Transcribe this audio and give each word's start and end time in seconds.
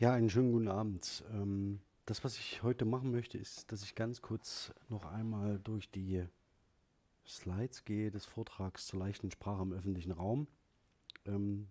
Ja, 0.00 0.14
einen 0.14 0.30
schönen 0.30 0.50
guten 0.50 0.68
Abend. 0.68 1.22
Ähm, 1.30 1.78
das, 2.06 2.24
was 2.24 2.38
ich 2.38 2.62
heute 2.62 2.86
machen 2.86 3.10
möchte, 3.10 3.36
ist, 3.36 3.70
dass 3.70 3.82
ich 3.82 3.94
ganz 3.94 4.22
kurz 4.22 4.72
noch 4.88 5.04
einmal 5.04 5.58
durch 5.58 5.90
die 5.90 6.24
Slides 7.26 7.84
gehe 7.84 8.10
des 8.10 8.24
Vortrags 8.24 8.86
zur 8.86 9.00
leichten 9.00 9.30
Sprache 9.30 9.60
im 9.60 9.74
öffentlichen 9.74 10.12
Raum. 10.12 10.46
Ähm, 11.26 11.68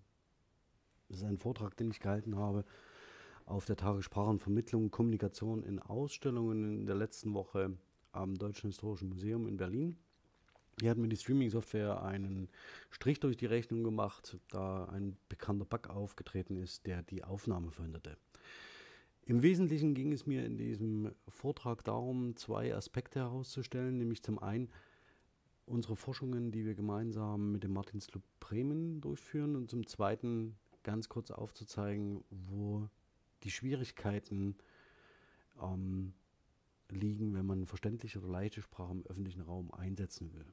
das 1.07 1.17
ist 1.17 1.23
ein 1.23 1.39
Vortrag, 1.39 1.75
den 1.75 1.89
ich 1.89 2.01
gehalten 2.01 2.35
habe 2.35 2.65
auf 3.47 3.65
der 3.65 3.77
Tage 3.77 4.03
Sprachenvermittlung 4.03 4.83
und 4.83 4.91
Kommunikation 4.91 5.63
in 5.63 5.79
Ausstellungen 5.79 6.81
in 6.81 6.85
der 6.85 6.97
letzten 6.97 7.33
Woche 7.33 7.79
am 8.11 8.35
Deutschen 8.35 8.69
Historischen 8.69 9.09
Museum 9.09 9.47
in 9.47 9.57
Berlin. 9.57 9.97
Hier 10.81 10.91
hat 10.91 10.97
mir 10.97 11.09
die 11.09 11.17
Streaming-Software 11.17 12.03
einen 12.03 12.47
Strich 12.89 13.19
durch 13.19 13.35
die 13.35 13.45
Rechnung 13.45 13.83
gemacht, 13.83 14.37
da 14.49 14.85
ein 14.85 15.17
bekannter 15.27 15.65
Bug 15.65 15.89
aufgetreten 15.89 16.55
ist, 16.55 16.85
der 16.85 17.03
die 17.03 17.23
Aufnahme 17.23 17.71
verhinderte. 17.71 18.17
Im 19.25 19.43
Wesentlichen 19.43 19.93
ging 19.93 20.11
es 20.13 20.25
mir 20.25 20.45
in 20.45 20.57
diesem 20.57 21.11
Vortrag 21.27 21.83
darum, 21.83 22.35
zwei 22.35 22.73
Aspekte 22.73 23.19
herauszustellen, 23.19 23.97
nämlich 23.97 24.23
zum 24.23 24.39
einen 24.39 24.69
unsere 25.65 25.95
Forschungen, 25.95 26.51
die 26.51 26.65
wir 26.65 26.73
gemeinsam 26.73 27.51
mit 27.51 27.63
dem 27.63 27.73
Martinsclub 27.73 28.23
Bremen 28.39 29.01
durchführen 29.01 29.55
und 29.55 29.69
zum 29.69 29.85
zweiten 29.85 30.55
ganz 30.81 31.09
kurz 31.09 31.29
aufzuzeigen, 31.29 32.23
wo 32.29 32.89
die 33.43 33.51
Schwierigkeiten 33.51 34.55
ähm, 35.61 36.13
liegen, 36.89 37.35
wenn 37.35 37.45
man 37.45 37.65
verständliche 37.65 38.19
oder 38.19 38.29
leichte 38.29 38.61
Sprache 38.61 38.93
im 38.93 39.05
öffentlichen 39.05 39.41
Raum 39.41 39.71
einsetzen 39.71 40.33
will. 40.33 40.45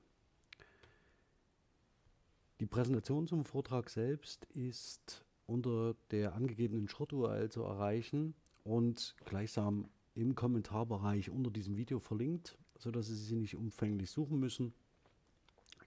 Die 2.60 2.66
Präsentation 2.66 3.26
zum 3.26 3.44
Vortrag 3.44 3.90
selbst 3.90 4.46
ist 4.46 5.26
unter 5.46 5.94
der 6.10 6.34
angegebenen 6.34 6.88
Short-URL 6.88 7.50
zu 7.50 7.62
erreichen 7.62 8.34
und 8.64 9.14
gleichsam 9.26 9.90
im 10.14 10.34
Kommentarbereich 10.34 11.28
unter 11.28 11.50
diesem 11.50 11.76
Video 11.76 11.98
verlinkt, 11.98 12.56
sodass 12.78 13.08
Sie 13.08 13.14
sie 13.14 13.36
nicht 13.36 13.56
umfänglich 13.56 14.10
suchen 14.10 14.40
müssen. 14.40 14.72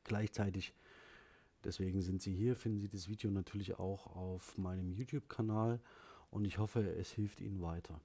Gleichzeitig, 0.04 0.76
deswegen 1.64 2.04
sind 2.04 2.22
Sie 2.22 2.36
hier, 2.36 2.56
finden 2.56 2.82
Sie 2.82 2.88
das 2.88 3.10
Video 3.10 3.32
natürlich 3.32 3.80
auch 3.80 4.16
auf 4.16 4.56
meinem 4.60 4.92
YouTube-Kanal 4.92 5.80
und 6.30 6.46
ich 6.46 6.60
hoffe, 6.60 6.88
es 6.98 7.10
hilft 7.12 7.42
Ihnen 7.42 7.64
weiter. 7.64 8.00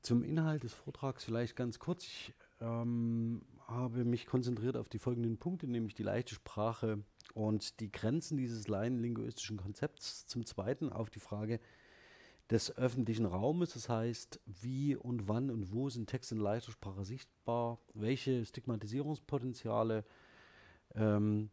Zum 0.00 0.24
Inhalt 0.24 0.64
des 0.64 0.72
Vortrags 0.72 1.22
vielleicht 1.22 1.54
ganz 1.54 1.78
kurz. 1.78 2.02
Ich 2.02 2.34
ähm, 2.62 3.42
habe 3.66 4.04
mich 4.04 4.26
konzentriert 4.26 4.76
auf 4.76 4.88
die 4.88 4.98
folgenden 4.98 5.38
Punkte, 5.38 5.66
nämlich 5.66 5.94
die 5.94 6.02
leichte 6.02 6.34
Sprache 6.34 7.02
und 7.34 7.80
die 7.80 7.90
Grenzen 7.90 8.36
dieses 8.36 8.68
laienlinguistischen 8.68 9.56
Konzepts. 9.56 10.26
Zum 10.26 10.46
Zweiten 10.46 10.92
auf 10.92 11.10
die 11.10 11.20
Frage 11.20 11.60
des 12.50 12.76
öffentlichen 12.76 13.26
Raumes, 13.26 13.72
das 13.74 13.88
heißt, 13.88 14.40
wie 14.44 14.94
und 14.94 15.28
wann 15.28 15.50
und 15.50 15.72
wo 15.72 15.88
sind 15.88 16.08
Texte 16.08 16.34
in 16.34 16.40
leichter 16.40 16.72
Sprache 16.72 17.04
sichtbar, 17.04 17.78
welche 17.94 18.44
Stigmatisierungspotenziale 18.44 20.04
ähm, 20.94 21.50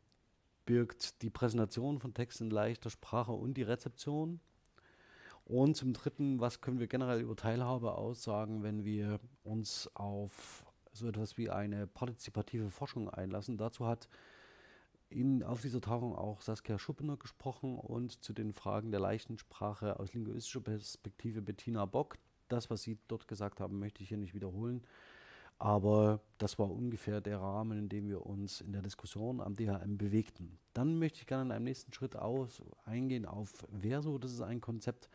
birgt 0.65 1.21
die 1.21 1.29
Präsentation 1.29 1.99
von 1.99 2.13
Texten 2.13 2.45
in 2.45 2.51
leichter 2.51 2.89
Sprache 2.89 3.31
und 3.31 3.55
die 3.55 3.63
Rezeption. 3.63 4.39
Und 5.45 5.75
zum 5.75 5.93
Dritten, 5.93 6.39
was 6.39 6.61
können 6.61 6.79
wir 6.79 6.87
generell 6.87 7.21
über 7.21 7.35
Teilhabe 7.35 7.95
aussagen, 7.95 8.61
wenn 8.61 8.83
wir 8.83 9.19
uns 9.43 9.89
auf 9.95 10.63
so 10.93 11.07
etwas 11.07 11.37
wie 11.37 11.49
eine 11.49 11.87
partizipative 11.87 12.69
Forschung 12.71 13.09
einlassen. 13.09 13.57
Dazu 13.57 13.85
hat 13.85 14.09
in, 15.09 15.43
auf 15.43 15.61
dieser 15.61 15.81
Tagung 15.81 16.15
auch 16.15 16.41
Saskia 16.41 16.77
Schuppener 16.77 17.17
gesprochen 17.17 17.77
und 17.77 18.23
zu 18.23 18.33
den 18.33 18.53
Fragen 18.53 18.91
der 18.91 18.99
leichten 18.99 19.37
Sprache 19.37 19.99
aus 19.99 20.13
linguistischer 20.13 20.61
Perspektive 20.61 21.41
Bettina 21.41 21.85
Bock. 21.85 22.17
Das, 22.47 22.69
was 22.69 22.83
Sie 22.83 22.97
dort 23.07 23.27
gesagt 23.27 23.59
haben, 23.59 23.79
möchte 23.79 24.03
ich 24.03 24.09
hier 24.09 24.17
nicht 24.17 24.33
wiederholen. 24.33 24.83
Aber 25.57 26.21
das 26.37 26.57
war 26.57 26.71
ungefähr 26.71 27.19
der 27.19 27.39
Rahmen, 27.39 27.77
in 27.77 27.89
dem 27.89 28.07
wir 28.07 28.25
uns 28.25 28.61
in 28.61 28.71
der 28.71 28.81
Diskussion 28.81 29.41
am 29.41 29.55
DHM 29.55 29.97
bewegten. 29.97 30.57
Dann 30.73 30.97
möchte 30.97 31.19
ich 31.19 31.27
gerne 31.27 31.43
in 31.43 31.51
einem 31.51 31.65
nächsten 31.65 31.91
Schritt 31.91 32.15
aus, 32.15 32.61
eingehen 32.85 33.25
auf 33.25 33.67
Verso. 33.77 34.17
Das 34.17 34.31
ist 34.31 34.41
ein 34.41 34.61
Konzept, 34.61 35.09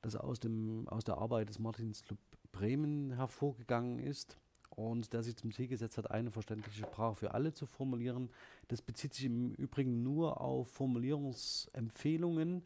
das 0.00 0.16
aus, 0.16 0.40
dem, 0.40 0.88
aus 0.88 1.04
der 1.04 1.18
Arbeit 1.18 1.50
des 1.50 1.58
Martins 1.58 2.02
Club 2.02 2.18
Bremen 2.52 3.12
hervorgegangen 3.12 3.98
ist 3.98 4.38
und 4.76 5.12
der 5.12 5.22
sich 5.22 5.36
zum 5.36 5.52
Ziel 5.52 5.68
gesetzt 5.68 5.98
hat, 5.98 6.10
eine 6.10 6.30
verständliche 6.30 6.84
Sprache 6.84 7.16
für 7.16 7.34
alle 7.34 7.52
zu 7.52 7.66
formulieren. 7.66 8.30
Das 8.68 8.82
bezieht 8.82 9.14
sich 9.14 9.26
im 9.26 9.54
Übrigen 9.54 10.02
nur 10.02 10.40
auf 10.40 10.68
Formulierungsempfehlungen, 10.70 12.62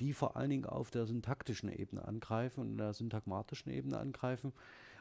die 0.00 0.12
vor 0.12 0.36
allen 0.36 0.50
Dingen 0.50 0.64
auf 0.64 0.90
der 0.90 1.06
syntaktischen 1.06 1.70
Ebene 1.70 2.06
angreifen 2.06 2.60
und 2.60 2.76
der 2.78 2.92
syntagmatischen 2.92 3.72
Ebene 3.72 3.98
angreifen 3.98 4.52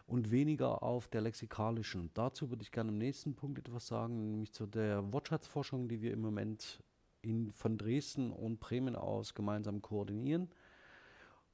und 0.08 0.32
weniger 0.32 0.84
auf 0.84 1.08
der 1.08 1.22
lexikalischen. 1.22 2.10
Dazu 2.14 2.50
würde 2.50 2.64
ich 2.64 2.72
gerne 2.72 2.92
im 2.92 2.98
nächsten 2.98 3.36
Punkt 3.36 3.60
etwas 3.60 3.88
sagen, 3.88 4.32
nämlich 4.32 4.52
zu 4.52 4.68
der 4.68 5.14
Wortschatzforschung, 5.14 5.88
die 5.88 6.02
wir 6.02 6.12
im 6.12 6.22
Moment 6.22 6.84
in, 7.22 7.52
von 7.52 7.78
Dresden 7.78 8.32
und 8.32 8.60
Bremen 8.60 8.96
aus 8.96 9.34
gemeinsam 9.34 9.82
koordinieren 9.82 10.50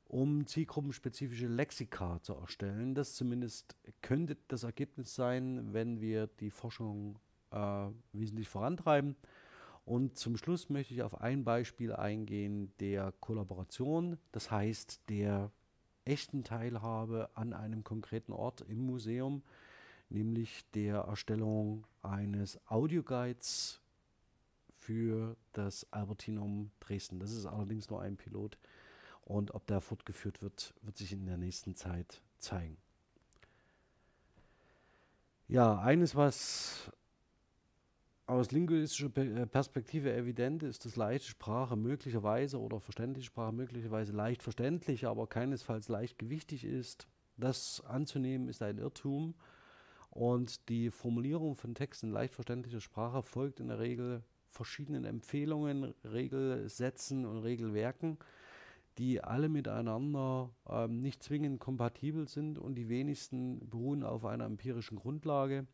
um 0.07 0.47
zielgruppenspezifische 0.47 1.47
Lexika 1.47 2.19
zu 2.21 2.33
erstellen. 2.33 2.95
Das 2.95 3.15
zumindest 3.15 3.75
könnte 4.01 4.37
das 4.47 4.63
Ergebnis 4.63 5.13
sein, 5.15 5.73
wenn 5.73 5.99
wir 5.99 6.27
die 6.27 6.51
Forschung 6.51 7.19
äh, 7.51 7.87
wesentlich 8.13 8.47
vorantreiben. 8.47 9.15
Und 9.85 10.17
zum 10.17 10.37
Schluss 10.37 10.69
möchte 10.69 10.93
ich 10.93 11.01
auf 11.01 11.21
ein 11.21 11.43
Beispiel 11.43 11.93
eingehen 11.93 12.73
der 12.79 13.13
Kollaboration, 13.21 14.17
das 14.33 14.51
heißt 14.51 15.01
der 15.09 15.51
echten 16.03 16.43
Teilhabe 16.43 17.29
an 17.35 17.53
einem 17.53 17.83
konkreten 17.83 18.33
Ort 18.33 18.61
im 18.61 18.85
Museum, 18.85 19.43
nämlich 20.09 20.65
der 20.73 20.99
Erstellung 20.99 21.85
eines 22.01 22.59
Audioguides 22.67 23.81
für 24.69 25.35
das 25.53 25.85
Albertinum 25.91 26.71
Dresden. 26.79 27.19
Das 27.19 27.31
ist 27.31 27.45
allerdings 27.45 27.89
nur 27.89 28.01
ein 28.01 28.17
Pilot 28.17 28.57
und 29.27 29.53
ob 29.53 29.67
der 29.67 29.81
fortgeführt 29.81 30.41
wird, 30.41 30.73
wird 30.81 30.97
sich 30.97 31.11
in 31.11 31.25
der 31.25 31.37
nächsten 31.37 31.75
Zeit 31.75 32.21
zeigen. 32.39 32.77
Ja, 35.49 35.79
eines, 35.79 36.15
was 36.15 36.89
aus 38.25 38.51
linguistischer 38.51 39.15
äh, 39.17 39.45
Perspektive 39.45 40.13
evident 40.13 40.63
ist, 40.63 40.85
dass 40.85 40.95
leichte 40.95 41.27
Sprache 41.27 41.75
möglicherweise 41.75 42.59
oder 42.59 42.79
verständliche 42.79 43.27
Sprache 43.27 43.53
möglicherweise 43.53 44.13
leicht 44.13 44.43
verständlich, 44.43 45.05
aber 45.05 45.27
keinesfalls 45.27 45.89
leicht 45.89 46.19
gewichtig 46.19 46.63
ist. 46.63 47.07
Das 47.35 47.81
anzunehmen 47.85 48.47
ist 48.47 48.61
ein 48.61 48.77
Irrtum. 48.77 49.35
Und 50.09 50.69
die 50.69 50.89
Formulierung 50.89 51.55
von 51.55 51.75
Texten 51.75 52.07
in 52.07 52.13
leicht 52.13 52.33
verständlicher 52.33 52.81
Sprache 52.81 53.23
folgt 53.23 53.59
in 53.59 53.67
der 53.67 53.79
Regel 53.79 54.23
verschiedenen 54.49 55.05
Empfehlungen, 55.05 55.93
Regelsätzen 56.03 57.25
und 57.25 57.37
Regelwerken 57.37 58.17
die 58.97 59.23
alle 59.23 59.49
miteinander 59.49 60.49
ähm, 60.67 61.01
nicht 61.01 61.23
zwingend 61.23 61.59
kompatibel 61.59 62.27
sind 62.27 62.57
und 62.57 62.75
die 62.75 62.89
wenigsten 62.89 63.69
beruhen 63.69 64.03
auf 64.03 64.25
einer 64.25 64.45
empirischen 64.45 64.97
Grundlage. 64.97 65.67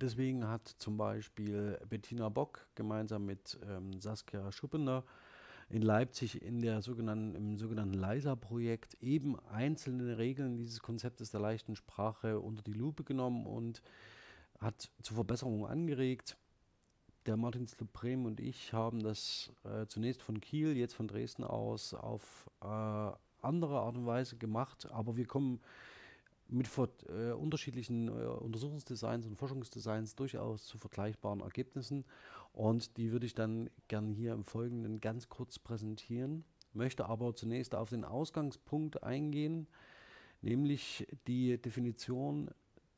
Deswegen 0.00 0.48
hat 0.48 0.66
zum 0.78 0.96
Beispiel 0.96 1.78
Bettina 1.88 2.28
Bock 2.28 2.66
gemeinsam 2.74 3.26
mit 3.26 3.58
ähm, 3.68 4.00
Saskia 4.00 4.50
Schuppener 4.50 5.04
in 5.68 5.82
Leipzig 5.82 6.42
in 6.42 6.60
der 6.60 6.82
sogenannten, 6.82 7.34
im 7.34 7.58
sogenannten 7.58 7.94
LISA-Projekt 7.94 8.94
eben 9.00 9.38
einzelne 9.48 10.18
Regeln 10.18 10.56
dieses 10.56 10.80
Konzeptes 10.80 11.30
der 11.30 11.40
leichten 11.40 11.76
Sprache 11.76 12.40
unter 12.40 12.62
die 12.62 12.72
Lupe 12.72 13.04
genommen 13.04 13.46
und 13.46 13.82
hat 14.58 14.90
zu 15.02 15.14
Verbesserungen 15.14 15.66
angeregt 15.66 16.36
der 17.26 17.36
Martin 17.36 17.66
Bremen 17.92 18.26
und 18.26 18.40
ich 18.40 18.72
haben 18.72 19.02
das 19.02 19.52
äh, 19.64 19.86
zunächst 19.86 20.22
von 20.22 20.40
Kiel, 20.40 20.76
jetzt 20.76 20.94
von 20.94 21.08
Dresden 21.08 21.44
aus 21.44 21.94
auf 21.94 22.50
äh, 22.62 22.66
andere 22.66 23.80
Art 23.80 23.96
und 23.96 24.06
Weise 24.06 24.36
gemacht, 24.36 24.90
aber 24.90 25.16
wir 25.16 25.26
kommen 25.26 25.60
mit 26.48 26.68
äh, 27.08 27.32
unterschiedlichen 27.32 28.08
äh, 28.08 28.10
Untersuchungsdesigns 28.10 29.26
und 29.26 29.36
Forschungsdesigns 29.36 30.14
durchaus 30.14 30.66
zu 30.66 30.78
vergleichbaren 30.78 31.40
Ergebnissen. 31.40 32.04
Und 32.52 32.96
die 32.96 33.12
würde 33.12 33.26
ich 33.26 33.34
dann 33.34 33.70
gerne 33.88 34.12
hier 34.12 34.32
im 34.32 34.44
Folgenden 34.44 35.00
ganz 35.00 35.28
kurz 35.28 35.58
präsentieren, 35.58 36.44
möchte 36.72 37.06
aber 37.06 37.34
zunächst 37.34 37.74
auf 37.74 37.90
den 37.90 38.04
Ausgangspunkt 38.04 39.02
eingehen, 39.02 39.66
nämlich 40.42 41.06
die 41.26 41.60
Definition 41.60 42.50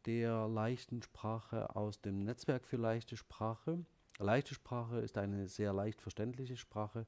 der 0.05 0.49
leichten 0.49 1.03
Sprache 1.03 1.75
aus 1.75 2.01
dem 2.01 2.25
Netzwerk 2.25 2.67
für 2.67 2.77
leichte 2.77 3.17
Sprache. 3.17 3.85
Leichte 4.19 4.55
Sprache 4.55 4.99
ist 5.01 5.19
eine 5.19 5.47
sehr 5.47 5.73
leicht 5.73 6.01
verständliche 6.01 6.57
Sprache. 6.57 7.07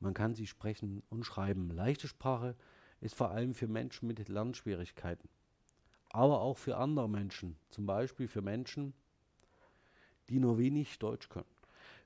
Man 0.00 0.14
kann 0.14 0.34
sie 0.34 0.46
sprechen 0.46 1.02
und 1.08 1.24
schreiben. 1.24 1.70
Leichte 1.70 2.08
Sprache 2.08 2.56
ist 3.00 3.14
vor 3.14 3.30
allem 3.30 3.54
für 3.54 3.68
Menschen 3.68 4.08
mit 4.08 4.28
Lernschwierigkeiten, 4.28 5.28
aber 6.10 6.40
auch 6.40 6.58
für 6.58 6.76
andere 6.76 7.08
Menschen, 7.08 7.56
zum 7.70 7.86
Beispiel 7.86 8.26
für 8.26 8.42
Menschen, 8.42 8.92
die 10.28 10.40
nur 10.40 10.58
wenig 10.58 10.98
Deutsch 10.98 11.28
können. 11.28 11.46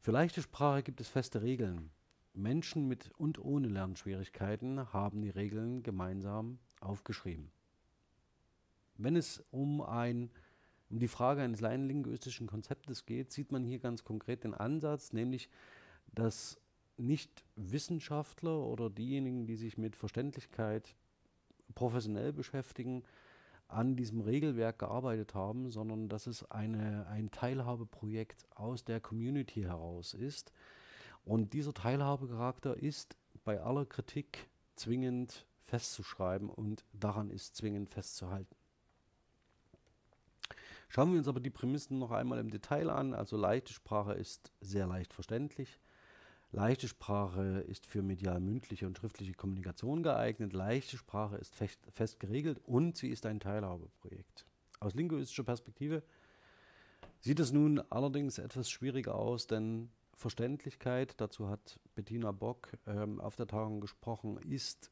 Für 0.00 0.12
leichte 0.12 0.42
Sprache 0.42 0.82
gibt 0.82 1.00
es 1.00 1.08
feste 1.08 1.42
Regeln. 1.42 1.90
Menschen 2.34 2.88
mit 2.88 3.10
und 3.18 3.38
ohne 3.38 3.68
Lernschwierigkeiten 3.68 4.92
haben 4.92 5.22
die 5.22 5.30
Regeln 5.30 5.82
gemeinsam 5.82 6.58
aufgeschrieben. 6.80 7.50
Wenn 8.96 9.16
es 9.16 9.42
um, 9.50 9.80
ein, 9.80 10.30
um 10.92 10.98
die 10.98 11.08
Frage 11.08 11.40
eines 11.40 11.60
laienlinguistischen 11.60 12.46
Konzeptes 12.46 13.06
geht, 13.06 13.32
sieht 13.32 13.50
man 13.50 13.64
hier 13.64 13.78
ganz 13.78 14.04
konkret 14.04 14.44
den 14.44 14.52
Ansatz, 14.52 15.14
nämlich 15.14 15.48
dass 16.14 16.60
nicht 16.98 17.44
Wissenschaftler 17.56 18.58
oder 18.58 18.90
diejenigen, 18.90 19.46
die 19.46 19.56
sich 19.56 19.78
mit 19.78 19.96
Verständlichkeit 19.96 20.94
professionell 21.74 22.34
beschäftigen, 22.34 23.02
an 23.68 23.96
diesem 23.96 24.20
Regelwerk 24.20 24.80
gearbeitet 24.80 25.34
haben, 25.34 25.70
sondern 25.70 26.10
dass 26.10 26.26
es 26.26 26.48
eine, 26.50 27.06
ein 27.06 27.30
Teilhabeprojekt 27.30 28.46
aus 28.54 28.84
der 28.84 29.00
Community 29.00 29.62
heraus 29.62 30.12
ist. 30.12 30.52
Und 31.24 31.54
dieser 31.54 31.72
Teilhabecharakter 31.72 32.76
ist 32.76 33.16
bei 33.44 33.62
aller 33.62 33.86
Kritik 33.86 34.50
zwingend 34.76 35.46
festzuschreiben 35.64 36.50
und 36.50 36.84
daran 36.92 37.30
ist 37.30 37.56
zwingend 37.56 37.88
festzuhalten. 37.88 38.54
Schauen 40.94 41.12
wir 41.12 41.18
uns 41.18 41.28
aber 41.28 41.40
die 41.40 41.48
Prämissen 41.48 41.98
noch 41.98 42.10
einmal 42.10 42.38
im 42.38 42.50
Detail 42.50 42.90
an. 42.90 43.14
Also 43.14 43.38
leichte 43.38 43.72
Sprache 43.72 44.12
ist 44.12 44.52
sehr 44.60 44.86
leicht 44.86 45.14
verständlich. 45.14 45.80
Leichte 46.50 46.86
Sprache 46.86 47.64
ist 47.66 47.86
für 47.86 48.02
medial 48.02 48.40
mündliche 48.40 48.86
und 48.86 48.98
schriftliche 48.98 49.32
Kommunikation 49.32 50.02
geeignet. 50.02 50.52
Leichte 50.52 50.98
Sprache 50.98 51.36
ist 51.36 51.54
fest, 51.54 51.80
fest 51.88 52.20
geregelt 52.20 52.60
und 52.66 52.98
sie 52.98 53.08
ist 53.08 53.24
ein 53.24 53.40
Teilhabeprojekt. 53.40 54.44
Aus 54.80 54.92
linguistischer 54.92 55.44
Perspektive 55.44 56.02
sieht 57.20 57.40
es 57.40 57.52
nun 57.52 57.80
allerdings 57.88 58.36
etwas 58.36 58.68
schwieriger 58.68 59.14
aus, 59.14 59.46
denn 59.46 59.88
Verständlichkeit, 60.12 61.14
dazu 61.22 61.48
hat 61.48 61.80
Bettina 61.94 62.32
Bock 62.32 62.68
ähm, 62.86 63.18
auf 63.18 63.36
der 63.36 63.46
Tagung 63.46 63.80
gesprochen, 63.80 64.36
ist 64.36 64.90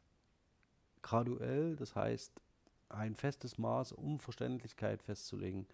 graduell, 1.02 1.76
das 1.76 1.94
heißt 1.94 2.40
ein 2.88 3.14
festes 3.14 3.58
Maß, 3.58 3.92
um 3.92 4.18
Verständlichkeit 4.18 5.02
festzulegen, 5.02 5.66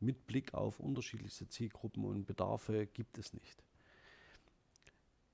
mit 0.00 0.26
Blick 0.26 0.54
auf 0.54 0.80
unterschiedlichste 0.80 1.48
Zielgruppen 1.48 2.04
und 2.04 2.26
Bedarfe 2.26 2.86
gibt 2.86 3.18
es 3.18 3.32
nicht. 3.32 3.62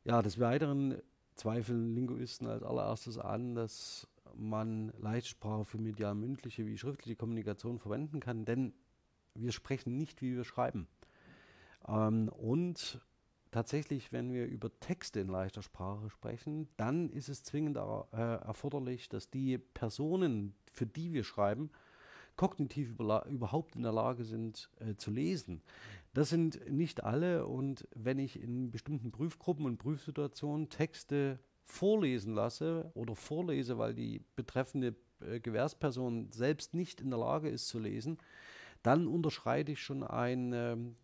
Ja, 0.05 0.23
des 0.23 0.39
Weiteren 0.39 1.01
zweifeln 1.35 1.95
Linguisten 1.95 2.47
als 2.47 2.63
allererstes 2.63 3.19
an, 3.19 3.55
dass 3.55 4.09
man 4.35 4.93
Leitsprache 4.99 5.65
für 5.65 5.79
medial-mündliche 5.79 6.67
wie 6.67 6.79
schriftliche 6.79 7.17
Kommunikation 7.17 7.79
verwenden 7.79 8.21
kann, 8.21 8.45
denn 8.45 8.73
wir 9.35 9.53
sprechen 9.53 9.97
nicht, 9.97 10.23
wie 10.23 10.37
wir 10.37 10.45
schreiben. 10.45 10.89
Ähm, 11.87 12.29
und 12.29 13.01
tatsächlich, 13.51 14.13
wenn 14.13 14.33
wir 14.33 14.47
über 14.47 14.71
Texte 14.81 15.21
in 15.21 15.29
leichter 15.29 15.63
Sprache 15.63 16.11
sprechen, 16.11 16.69
dann 16.77 17.11
ist 17.11 17.29
es 17.29 17.43
zwingend 17.43 17.77
er, 17.77 18.09
äh, 18.13 18.47
erforderlich, 18.47 19.09
dass 19.09 19.31
die 19.31 19.59
Personen, 19.59 20.55
für 20.73 20.87
die 20.87 21.13
wir 21.13 21.25
schreiben, 21.25 21.71
kognitiv 22.37 22.91
überhaupt 22.91 23.77
in 23.77 23.83
der 23.83 23.93
Lage 23.93 24.25
sind 24.25 24.71
äh, 24.81 24.95
zu 24.97 25.11
lesen. 25.11 25.63
Das 26.15 26.31
sind 26.31 26.71
nicht 26.71 27.05
alle 27.05 27.47
und 27.47 27.87
wenn 27.95 28.19
ich 28.19 28.41
in 28.41 28.71
bestimmten 28.71 29.11
Prüfgruppen 29.11 29.67
und 29.67 29.79
Prüfsituationen 29.79 30.69
Texte 30.69 31.39
vorlesen 31.65 32.33
lasse 32.33 32.91
oder 32.95 33.15
vorlese, 33.15 33.77
weil 33.79 33.95
die 33.95 34.23
betreffende 34.35 34.95
äh, 35.21 35.41
Gewährsperson 35.41 36.31
selbst 36.33 36.75
nicht 36.75 37.01
in 37.01 37.11
der 37.11 37.19
Lage 37.19 37.49
ist 37.49 37.69
zu 37.69 37.79
lesen, 37.79 38.19
dann 38.83 39.07
unterschreite 39.09 39.73
ich 39.73 39.83
schon 39.83 40.05
eine, 40.05 40.73
ähm, 40.73 40.97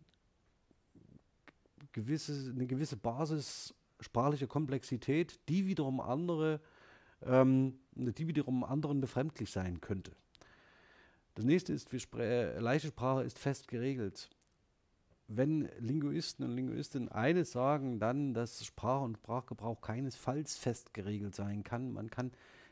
gewisse, 1.91 2.51
eine 2.51 2.65
gewisse 2.65 2.97
Basis 2.97 3.75
sprachlicher 3.99 4.47
Komplexität, 4.47 5.39
die 5.49 5.65
wiederum 5.65 5.99
andere, 5.99 6.61
ähm, 7.21 7.79
die 7.93 8.27
wiederum 8.27 8.63
anderen 8.63 9.01
befremdlich 9.01 9.51
sein 9.51 9.81
könnte. 9.81 10.11
Das 11.35 11.45
nächste 11.45 11.73
ist, 11.73 11.89
leichte 11.91 12.87
Sprache 12.87 13.23
ist 13.23 13.39
fest 13.39 13.67
geregelt 13.67 14.29
wenn 15.27 15.69
Linguisten 15.79 16.43
und 16.43 16.55
Linguistinnen 16.55 17.09
eines 17.09 17.51
sagen, 17.51 17.99
dann, 17.99 18.33
dass 18.33 18.65
Sprache 18.65 19.03
und 19.03 19.17
Sprachgebrauch 19.17 19.81
keinesfalls 19.81 20.57
fest 20.57 20.93
geregelt 20.93 21.35
sein 21.35 21.63
kann. 21.63 21.91
Man 21.91 22.09
kann 22.09 22.31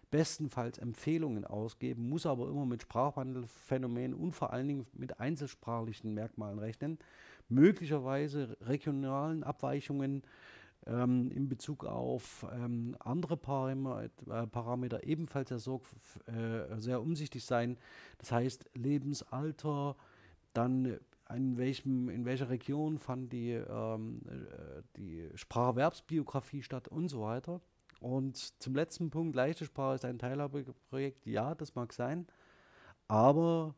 bestenfalls 0.09 0.77
Empfehlungen 0.77 1.45
ausgeben, 1.45 2.09
muss 2.09 2.25
aber 2.25 2.49
immer 2.49 2.65
mit 2.65 2.81
Sprachwandelphänomenen 2.81 4.13
und 4.13 4.33
vor 4.33 4.51
allen 4.51 4.67
Dingen 4.67 4.87
mit 4.93 5.19
einzelsprachlichen 5.19 6.13
Merkmalen 6.13 6.59
rechnen, 6.59 6.99
möglicherweise 7.47 8.57
regionalen 8.61 9.43
Abweichungen 9.43 10.23
ähm, 10.87 11.31
in 11.31 11.47
Bezug 11.47 11.85
auf 11.85 12.45
ähm, 12.51 12.95
andere 12.99 13.37
Parameter, 13.37 14.09
äh, 14.29 14.47
Parameter 14.47 15.03
ebenfalls 15.03 15.49
sehr, 15.49 15.59
sorg, 15.59 15.85
äh, 16.25 16.79
sehr 16.79 17.01
umsichtig 17.01 17.45
sein. 17.45 17.77
Das 18.17 18.31
heißt 18.31 18.69
Lebensalter, 18.73 19.95
dann 20.53 20.97
in, 21.33 21.57
welchem, 21.57 22.09
in 22.09 22.25
welcher 22.25 22.49
Region 22.49 22.97
fand 22.97 23.31
die, 23.31 23.51
ähm, 23.51 24.21
äh, 24.27 24.81
die 24.97 25.29
Spracherwerbsbiografie 25.35 26.63
statt 26.63 26.87
und 26.87 27.09
so 27.09 27.21
weiter. 27.21 27.61
Und 27.99 28.37
zum 28.59 28.75
letzten 28.75 29.11
Punkt, 29.11 29.35
leichte 29.35 29.65
Sprache 29.65 29.95
ist 29.95 30.05
ein 30.05 30.17
Teilhabeprojekt. 30.17 31.25
Ja, 31.27 31.53
das 31.53 31.75
mag 31.75 31.93
sein, 31.93 32.25
aber 33.07 33.75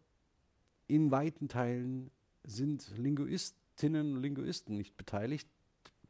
in 0.87 1.11
weiten 1.11 1.49
Teilen 1.49 2.09
sind 2.43 2.97
Linguistinnen 2.97 4.15
und 4.15 4.21
Linguisten 4.21 4.77
nicht 4.77 4.95
beteiligt, 4.95 5.49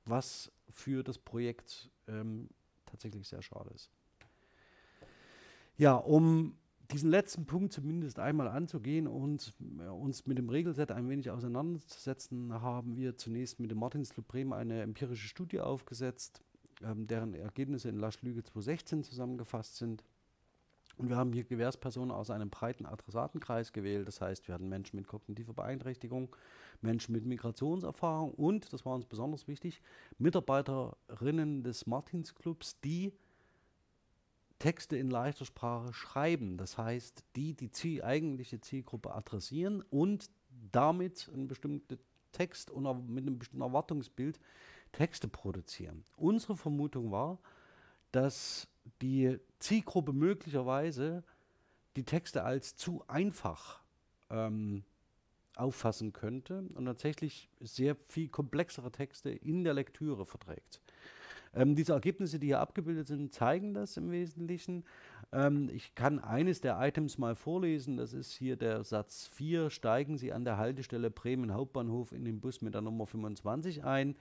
was 0.05 0.51
für 0.69 1.03
das 1.03 1.17
Projekt 1.17 1.89
ähm, 2.07 2.49
tatsächlich 2.85 3.27
sehr 3.27 3.41
schade 3.41 3.71
ist. 3.73 3.89
Ja, 5.77 5.95
um 5.95 6.55
diesen 6.91 7.09
letzten 7.09 7.45
Punkt 7.45 7.73
zumindest 7.73 8.19
einmal 8.19 8.47
anzugehen 8.47 9.07
und 9.07 9.53
uns 9.99 10.27
mit 10.27 10.37
dem 10.37 10.49
Regelset 10.49 10.91
ein 10.91 11.09
wenig 11.09 11.31
auseinanderzusetzen, 11.31 12.53
haben 12.61 12.95
wir 12.95 13.17
zunächst 13.17 13.59
mit 13.59 13.71
dem 13.71 13.79
Martins 13.79 14.11
Club 14.11 14.27
Bremen 14.27 14.53
eine 14.53 14.81
empirische 14.81 15.27
Studie 15.27 15.61
aufgesetzt, 15.61 16.41
ähm, 16.83 17.07
deren 17.07 17.33
Ergebnisse 17.33 17.89
in 17.89 17.97
Lasch 17.97 18.21
Lüge 18.21 18.43
2016 18.43 19.03
zusammengefasst 19.03 19.77
sind. 19.77 20.03
Und 20.97 21.09
wir 21.09 21.17
haben 21.17 21.33
hier 21.33 21.43
Gewährspersonen 21.43 22.11
aus 22.11 22.29
einem 22.29 22.49
breiten 22.49 22.85
Adressatenkreis 22.85 23.73
gewählt. 23.73 24.07
Das 24.07 24.21
heißt, 24.21 24.47
wir 24.47 24.55
hatten 24.55 24.69
Menschen 24.69 24.95
mit 24.95 25.07
kognitiver 25.07 25.53
Beeinträchtigung, 25.53 26.35
Menschen 26.81 27.13
mit 27.13 27.25
Migrationserfahrung 27.25 28.33
und, 28.33 28.71
das 28.71 28.85
war 28.85 28.93
uns 28.93 29.05
besonders 29.05 29.47
wichtig, 29.47 29.81
Mitarbeiterinnen 30.19 31.63
des 31.63 31.87
Martins 31.87 32.35
Clubs, 32.35 32.79
die 32.81 33.13
Texte 34.59 34.95
in 34.95 35.09
leichter 35.09 35.45
Sprache 35.45 35.93
schreiben. 35.93 36.57
Das 36.57 36.77
heißt, 36.77 37.25
die 37.35 37.53
die 37.53 37.71
Ziel, 37.71 38.03
eigentliche 38.03 38.61
Zielgruppe 38.61 39.13
adressieren 39.13 39.83
und 39.89 40.29
damit 40.71 41.29
einen 41.33 41.47
bestimmten 41.47 41.97
Text 42.31 42.71
und 42.71 42.83
mit 43.09 43.23
einem 43.23 43.39
bestimmten 43.39 43.63
Erwartungsbild 43.63 44.39
Texte 44.91 45.27
produzieren. 45.27 46.05
Unsere 46.15 46.55
Vermutung 46.55 47.11
war, 47.11 47.39
dass 48.13 48.67
die 49.01 49.37
Zielgruppe 49.59 50.13
möglicherweise 50.13 51.23
die 51.95 52.03
Texte 52.03 52.43
als 52.43 52.75
zu 52.75 53.03
einfach 53.07 53.81
ähm, 54.29 54.83
auffassen 55.55 56.13
könnte 56.13 56.63
und 56.73 56.85
tatsächlich 56.85 57.49
sehr 57.59 57.95
viel 58.07 58.29
komplexere 58.29 58.91
Texte 58.91 59.29
in 59.29 59.63
der 59.63 59.73
Lektüre 59.73 60.25
verträgt. 60.25 60.81
Ähm, 61.55 61.75
diese 61.75 61.93
Ergebnisse, 61.93 62.39
die 62.39 62.47
hier 62.47 62.59
abgebildet 62.59 63.07
sind, 63.07 63.33
zeigen 63.33 63.73
das 63.73 63.97
im 63.97 64.11
Wesentlichen. 64.11 64.85
Ähm, 65.31 65.69
ich 65.71 65.93
kann 65.93 66.19
eines 66.19 66.61
der 66.61 66.79
Items 66.79 67.17
mal 67.17 67.35
vorlesen. 67.35 67.97
Das 67.97 68.13
ist 68.13 68.33
hier 68.33 68.55
der 68.55 68.83
Satz 68.83 69.27
4. 69.33 69.69
Steigen 69.69 70.17
Sie 70.17 70.33
an 70.33 70.45
der 70.45 70.57
Haltestelle 70.57 71.11
Bremen 71.11 71.53
Hauptbahnhof 71.53 72.11
in 72.11 72.25
den 72.25 72.41
Bus 72.41 72.61
mit 72.61 72.73
der 72.73 72.81
Nummer 72.81 73.05
25 73.05 73.83
ein. 73.83 74.15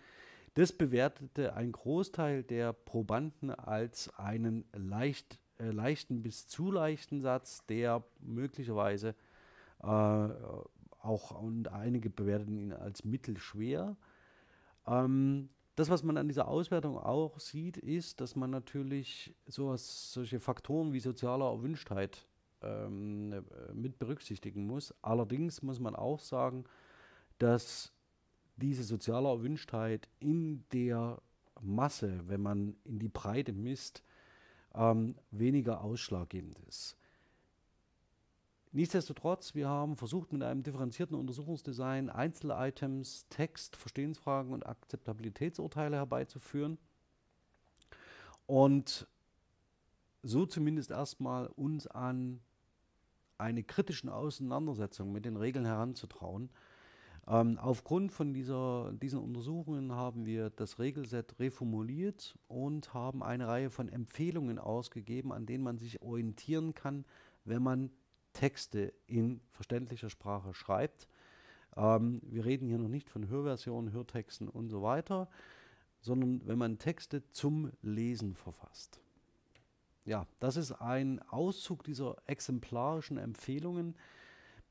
Das 0.55 0.73
bewertete 0.73 1.55
ein 1.55 1.73
Großteil 1.73 2.43
der 2.43 2.73
Probanden 2.73 3.51
als 3.51 4.11
einen 4.19 4.65
leicht, 4.75 5.39
äh, 5.59 5.71
leichten 5.71 6.23
bis 6.23 6.47
zu 6.47 6.71
leichten 6.71 7.23
Satz, 7.23 7.65
der 7.67 8.05
möglicherweise 8.21 9.15
äh, 9.83 9.87
auch 9.87 11.31
und 11.41 11.69
einige 11.69 12.11
bewerteten 12.11 12.59
ihn 12.59 12.73
als 12.73 13.05
mittelschwer. 13.05 13.97
Ähm, 14.87 15.49
das, 15.75 15.89
was 15.89 16.03
man 16.03 16.19
an 16.19 16.29
dieser 16.29 16.49
Auswertung 16.49 16.99
auch 16.99 17.41
sieht, 17.41 17.79
ist, 17.79 18.21
dass 18.21 18.37
man 18.37 18.51
natürlich 18.51 19.35
sowas, 19.47 20.13
solche 20.13 20.39
Faktoren 20.39 20.93
wie 20.93 21.01
soziale 21.01 21.45
Erwünschtheit 21.45 22.27
ähm, 22.61 23.33
äh, 23.33 23.73
mit 23.73 23.99
berücksichtigen 23.99 24.67
muss. 24.67 24.95
Allerdings 25.01 25.63
muss 25.63 25.81
man 25.81 25.97
auch 25.97 26.21
sagen, 26.21 26.65
dass 27.39 27.93
diese 28.63 28.85
soziale 28.85 29.29
Erwünschtheit 29.29 30.09
in 30.21 30.65
der 30.73 31.21
Masse, 31.61 32.23
wenn 32.29 32.41
man 32.41 32.77
in 32.85 32.99
die 32.99 33.09
Breite 33.09 33.53
misst, 33.53 34.03
ähm, 34.75 35.17
weniger 35.31 35.83
ausschlaggebend 35.83 36.59
ist. 36.69 36.97
Nichtsdestotrotz, 38.75 39.55
wir 39.55 39.69
haben 39.69 39.97
versucht, 39.97 40.33
mit 40.33 40.43
einem 40.43 40.63
differenzierten 40.63 41.15
Untersuchungsdesign 41.15 42.09
Einzel-Items, 42.09 43.27
Text, 43.29 43.77
Verstehensfragen 43.77 44.53
und 44.53 44.65
Akzeptabilitätsurteile 44.67 45.97
herbeizuführen. 45.97 46.79
und 48.47 49.07
so 50.25 50.47
zumindest 50.47 50.91
erstmal 50.91 51.49
uns 51.49 51.87
an 51.87 52.41
eine 53.39 53.65
kritische 53.65 54.13
Auseinandersetzung 54.13 55.11
mit 55.11 55.25
den 55.25 55.37
Regeln 55.37 55.65
heranzutrauen. 55.65 56.49
Ähm, 57.29 57.59
aufgrund 57.59 58.11
von 58.11 58.33
dieser, 58.35 58.93
diesen 58.95 59.21
Untersuchungen 59.21 59.93
haben 59.93 60.27
wir 60.27 60.51
das 60.51 60.79
Regelset 60.79 61.39
reformuliert 61.39 62.37
und 62.49 62.95
haben 62.95 63.23
eine 63.23 63.47
Reihe 63.47 63.71
von 63.71 63.89
Empfehlungen 63.89 64.59
ausgegeben, 64.59 65.33
an 65.33 65.47
denen 65.47 65.63
man 65.63 65.79
sich 65.79 66.03
orientieren 66.03 66.75
kann, 66.75 67.05
wenn 67.45 67.63
man 67.63 67.91
Texte 68.33 68.93
in 69.07 69.41
verständlicher 69.51 70.11
Sprache 70.11 70.53
schreibt. 70.55 71.07
Ähm, 71.77 72.23
wir 72.25 72.45
reden 72.45 72.67
hier 72.67 72.79
noch 72.79 72.89
nicht 72.89 73.09
von 73.09 73.29
Hörversionen, 73.29 73.93
Hörtexten 73.93 74.49
und 74.49 74.69
so 74.69 74.83
weiter, 74.83 75.29
sondern 76.01 76.47
wenn 76.47 76.59
man 76.59 76.79
Texte 76.79 77.23
zum 77.31 77.71
Lesen 77.83 78.35
verfasst. 78.35 79.01
Ja, 80.05 80.27
das 80.41 80.57
ist 80.57 80.73
ein 80.73 81.21
Auszug 81.29 81.85
dieser 81.85 82.17
exemplarischen 82.27 83.19
Empfehlungen, 83.19 83.95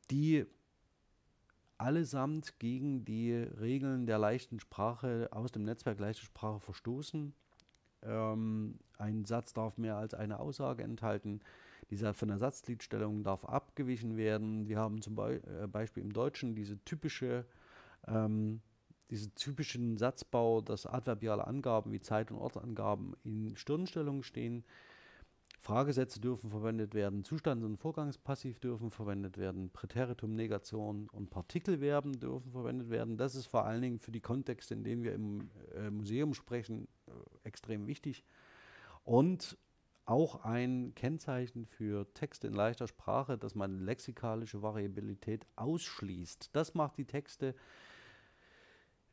die 0.10 0.46
allesamt 1.82 2.60
gegen 2.60 3.04
die 3.06 3.34
Regeln 3.34 4.06
der 4.06 4.20
leichten 4.20 4.60
Sprache 4.60 5.30
aus 5.32 5.52
dem 5.52 5.64
Netzwerk 5.64 6.00
leichte 6.00 6.24
Sprache 6.24 6.60
verstoßen. 6.60 7.34
Ähm, 8.04 8.80
ein 8.98 9.26
Satz 9.26 9.54
darf 9.54 9.78
mehr 9.78 9.98
als 9.98 10.14
eine 10.14 10.40
Aussage 10.40 10.84
enthalten. 10.84 11.40
Dieser 11.90 12.14
von 12.14 12.28
der 12.28 12.38
Satzgliedstellung 12.38 13.24
darf 13.24 13.44
abgewichen 13.46 14.16
werden. 14.16 14.68
Wir 14.68 14.78
haben 14.78 15.02
zum 15.02 15.16
Be 15.16 15.42
äh, 15.44 15.68
Beispiel 15.68 16.04
im 16.04 16.14
Deutschen 16.14 16.54
diese 16.56 16.78
typische, 16.86 17.46
ähm, 18.08 18.62
diese 19.10 19.34
typischen 19.34 19.98
Satzbau, 19.98 20.62
dass 20.62 20.86
adverbiale 20.86 21.48
Angaben 21.48 21.92
wie 21.92 22.00
Zeit- 22.00 22.32
und 22.32 22.38
Ortsangaben 22.38 23.16
in 23.24 23.56
Stirnstellung 23.56 24.22
stehen. 24.22 24.64
Fragesätze 25.62 26.20
dürfen 26.20 26.50
verwendet 26.50 26.96
werden, 26.96 27.24
Zustands- 27.24 27.64
und 27.64 27.78
Vorgangspassiv 27.78 28.60
dürfen 28.60 28.90
verwendet 28.90 29.38
werden, 29.38 29.70
Präteritum, 29.70 30.34
Negation 30.34 31.08
und 31.12 31.30
Partikelverben 31.30 32.20
dürfen 32.20 32.52
verwendet 32.52 32.90
werden. 32.90 33.16
Das 33.16 33.36
ist 33.36 33.46
vor 33.46 33.66
allen 33.66 33.84
Dingen 33.84 34.00
für 34.00 34.12
die 34.12 34.22
Kontexte, 34.22 34.74
in 34.74 34.84
denen 34.84 35.04
wir 35.04 35.14
im 35.14 35.52
äh, 35.76 35.92
Museum 35.92 36.34
sprechen, 36.34 36.88
äh, 37.08 37.12
extrem 37.44 37.86
wichtig. 37.86 38.24
Und 39.04 39.56
auch 40.06 40.44
ein 40.44 40.94
Kennzeichen 40.96 41.68
für 41.68 42.12
Texte 42.16 42.48
in 42.48 42.54
leichter 42.54 42.88
Sprache, 42.88 43.38
dass 43.38 43.54
man 43.54 43.80
lexikalische 43.82 44.64
Variabilität 44.64 45.46
ausschließt. 45.58 46.50
Das 46.54 46.74
macht 46.74 46.98
die 46.98 47.06
Texte 47.06 47.54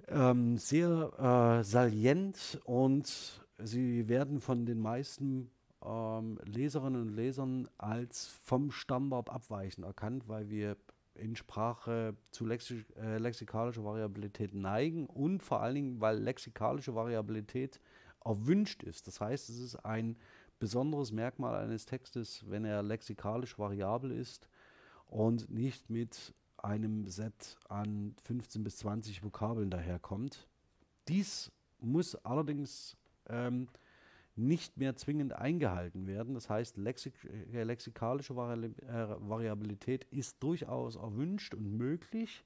ähm, 0.09 0.57
sehr 0.57 1.59
äh, 1.61 1.63
salient 1.63 2.59
und 2.65 3.47
sie 3.59 4.09
werden 4.09 4.41
von 4.41 4.65
den 4.65 4.81
meisten 4.81 5.51
ähm, 5.85 6.39
Leserinnen 6.45 7.03
und 7.03 7.09
Lesern 7.15 7.69
als 7.79 8.27
vom 8.45 8.71
Standard 8.71 9.31
abweichend 9.31 9.87
erkannt, 9.87 10.29
weil 10.29 10.49
wir 10.49 10.77
in 11.15 11.37
Sprache 11.37 12.17
zu 12.31 12.47
lexi 12.47 12.85
äh, 12.97 13.19
lexikalischer 13.19 13.85
Variabilität 13.85 14.55
neigen 14.55 15.07
und 15.07 15.43
vor 15.43 15.61
allen 15.61 15.75
Dingen, 15.75 16.01
weil 16.01 16.19
lexikalische 16.19 16.95
Variabilität 16.95 17.81
erwünscht 18.25 18.83
ist. 18.83 19.07
Das 19.07 19.21
heißt, 19.21 19.49
es 19.49 19.59
ist 19.59 19.77
ein 19.77 20.17
besonderes 20.59 21.13
Merkmal 21.13 21.55
eines 21.57 21.87
Textes, 21.87 22.45
wenn 22.49 22.65
er 22.65 22.83
lexikalisch 22.83 23.59
variabel 23.59 24.13
ist 24.13 24.49
und 25.07 25.51
nicht 25.51 25.91
mit 25.91 26.35
einem 26.57 27.07
Set 27.07 27.57
an 27.69 28.15
15 28.25 28.65
bis 28.65 28.79
20 28.79 29.23
Vokabeln 29.23 29.71
daherkommt. 29.71 30.49
Dies 31.07 31.53
muss 31.81 32.17
allerdings 32.17 32.97
ähm, 33.29 33.69
nicht 34.39 34.77
mehr 34.77 34.97
zwingend 34.97 35.33
eingehalten 35.33 36.07
werden. 36.07 36.35
Das 36.35 36.49
heißt, 36.49 36.77
lexik 36.77 37.15
äh, 37.53 37.63
lexikalische 37.63 38.37
Vari 38.37 38.67
äh, 38.67 39.09
Variabilität 39.19 40.05
ist 40.11 40.43
durchaus 40.43 40.97
erwünscht 40.97 41.55
und 41.55 41.77
möglich. 41.77 42.45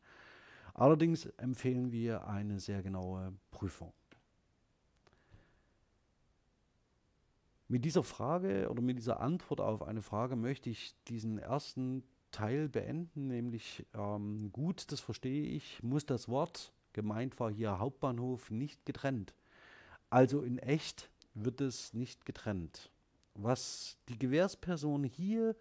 Allerdings 0.74 1.26
empfehlen 1.36 1.92
wir 1.92 2.26
eine 2.26 2.58
sehr 2.58 2.82
genaue 2.82 3.34
Prüfung. 3.50 3.92
Mit 7.68 7.84
dieser 7.84 8.02
Frage 8.02 8.68
oder 8.70 8.82
mit 8.82 8.98
dieser 8.98 9.20
Antwort 9.20 9.60
auf 9.60 9.82
eine 9.82 10.02
Frage 10.02 10.36
möchte 10.36 10.68
ich 10.68 10.94
diesen 11.08 11.38
ersten 11.38 12.02
Teil 12.30 12.68
beenden, 12.68 13.28
nämlich 13.28 13.86
ähm, 13.94 14.50
gut, 14.52 14.90
das 14.90 15.00
verstehe 15.00 15.44
ich, 15.44 15.82
muss 15.82 16.04
das 16.04 16.28
Wort, 16.28 16.72
gemeint 16.92 17.38
war 17.38 17.50
hier 17.50 17.78
Hauptbahnhof, 17.78 18.50
nicht 18.50 18.84
getrennt. 18.84 19.34
Also 20.10 20.42
in 20.42 20.58
echt 20.58 21.11
wird 21.34 21.60
es 21.60 21.94
nicht 21.94 22.24
getrennt. 22.24 22.90
Was 23.34 23.96
die 24.08 24.18
Gewährsperson 24.18 25.04
hier 25.04 25.56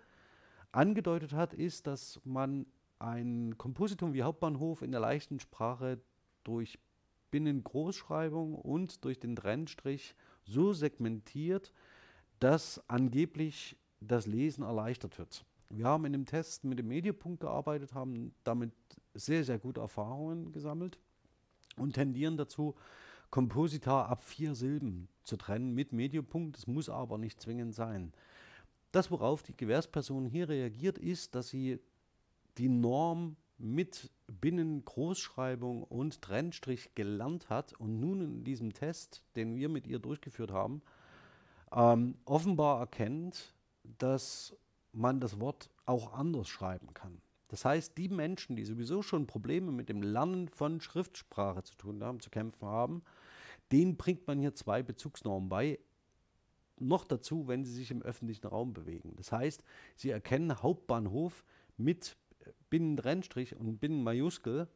angedeutet 0.72 1.34
hat, 1.34 1.54
ist, 1.54 1.88
dass 1.88 2.20
man 2.24 2.66
ein 3.00 3.58
Kompositum 3.58 4.14
wie 4.14 4.24
Hauptbahnhof 4.24 4.82
in 4.82 4.92
der 4.92 5.00
leichten 5.00 5.40
Sprache 5.40 6.00
durch 6.44 6.78
Binnengroßschreibung 7.32 8.56
und 8.56 9.04
durch 9.06 9.20
den 9.20 9.36
Trennstrich 9.36 10.16
so 10.44 10.74
segmentiert, 10.74 11.74
dass 12.40 12.82
angeblich 12.90 13.78
das 14.02 14.28
Lesen 14.28 14.64
erleichtert 14.64 15.18
wird. 15.18 15.46
Wir 15.70 15.86
haben 15.86 16.06
in 16.06 16.12
dem 16.12 16.26
Test 16.26 16.66
mit 16.66 16.80
dem 16.80 16.90
Medienpunkt 16.90 17.40
gearbeitet, 17.40 17.94
haben 17.94 18.34
damit 18.44 18.74
sehr, 19.14 19.44
sehr 19.44 19.60
gute 19.60 19.80
Erfahrungen 19.80 20.52
gesammelt 20.52 21.00
und 21.78 21.94
tendieren 21.94 22.36
dazu, 22.36 22.76
Komposita 23.32 24.06
ab 24.06 24.24
vier 24.24 24.56
Silben 24.56 25.08
zu 25.24 25.38
trennen 25.38 25.74
mit 25.74 25.94
Mediopunkt. 25.94 26.58
Das 26.58 26.68
muss 26.68 26.90
aber 26.90 27.18
nicht 27.18 27.42
zwingend 27.42 27.74
sein. 27.74 28.14
Das, 28.92 29.10
worauf 29.10 29.42
die 29.42 29.56
Gewährsperson 29.56 30.26
hier 30.26 30.50
reagiert, 30.50 30.98
ist, 30.98 31.34
dass 31.34 31.48
sie 31.48 31.80
die 32.58 32.70
Norm 32.70 33.38
mit 33.58 34.12
Binnengroßschreibung 34.28 35.84
und 35.84 36.22
Trennstrich 36.22 36.94
gelernt 36.94 37.50
hat 37.50 37.74
und 37.74 38.00
nun 38.00 38.22
in 38.22 38.44
diesem 38.44 38.74
Test, 38.74 39.24
den 39.36 39.56
wir 39.56 39.70
mit 39.70 39.88
ihr 39.88 40.00
durchgeführt 40.00 40.52
haben, 40.52 40.82
ähm, 41.72 42.16
offenbar 42.26 42.80
erkennt, 42.80 43.54
dass 43.84 44.56
man 44.92 45.22
das 45.22 45.40
Wort 45.40 45.70
auch 45.86 46.14
anders 46.14 46.50
schreiben 46.50 46.94
kann. 46.94 47.22
Das 47.48 47.66
heißt, 47.66 47.98
die 47.98 48.10
Menschen, 48.10 48.56
die 48.56 48.66
sowieso 48.66 49.02
schon 49.02 49.28
Probleme 49.28 49.72
mit 49.72 49.90
dem 49.90 50.02
Lernen 50.02 50.48
von 50.48 50.82
Schriftsprache 50.82 51.64
zu 51.64 51.76
tun 51.76 52.04
haben, 52.04 52.20
zu 52.20 52.30
kämpfen 52.30 52.66
haben, 52.66 53.04
denen 53.72 53.98
bringt 53.98 54.28
man 54.28 54.40
hier 54.40 54.54
zwei 54.56 54.84
Bezugsnormen 54.84 55.50
bei. 55.50 55.80
Noch 56.80 57.06
dazu, 57.06 57.48
wenn 57.48 57.64
sie 57.64 57.74
sich 57.74 57.92
im 57.92 58.02
öffentlichen 58.02 58.48
Raum 58.48 58.74
bewegen. 58.74 59.14
Das 59.16 59.32
heißt, 59.32 59.64
sie 59.96 60.10
erkennen 60.10 60.62
Hauptbahnhof 60.62 61.44
mit 61.78 62.18
Binnentrennstrich 62.70 63.56
und 63.56 63.80
Binnenmajuskel 63.80 64.68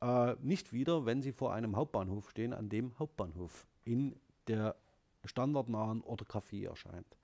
äh, 0.00 0.36
nicht 0.42 0.72
wieder, 0.72 1.06
wenn 1.06 1.22
sie 1.22 1.32
vor 1.32 1.54
einem 1.54 1.76
Hauptbahnhof 1.76 2.30
stehen, 2.30 2.52
an 2.52 2.68
dem 2.68 2.98
Hauptbahnhof 2.98 3.66
in 3.84 4.14
der 4.46 4.76
standardnahen 5.24 6.02
Orthographie 6.02 6.64
erscheint. 6.64 7.16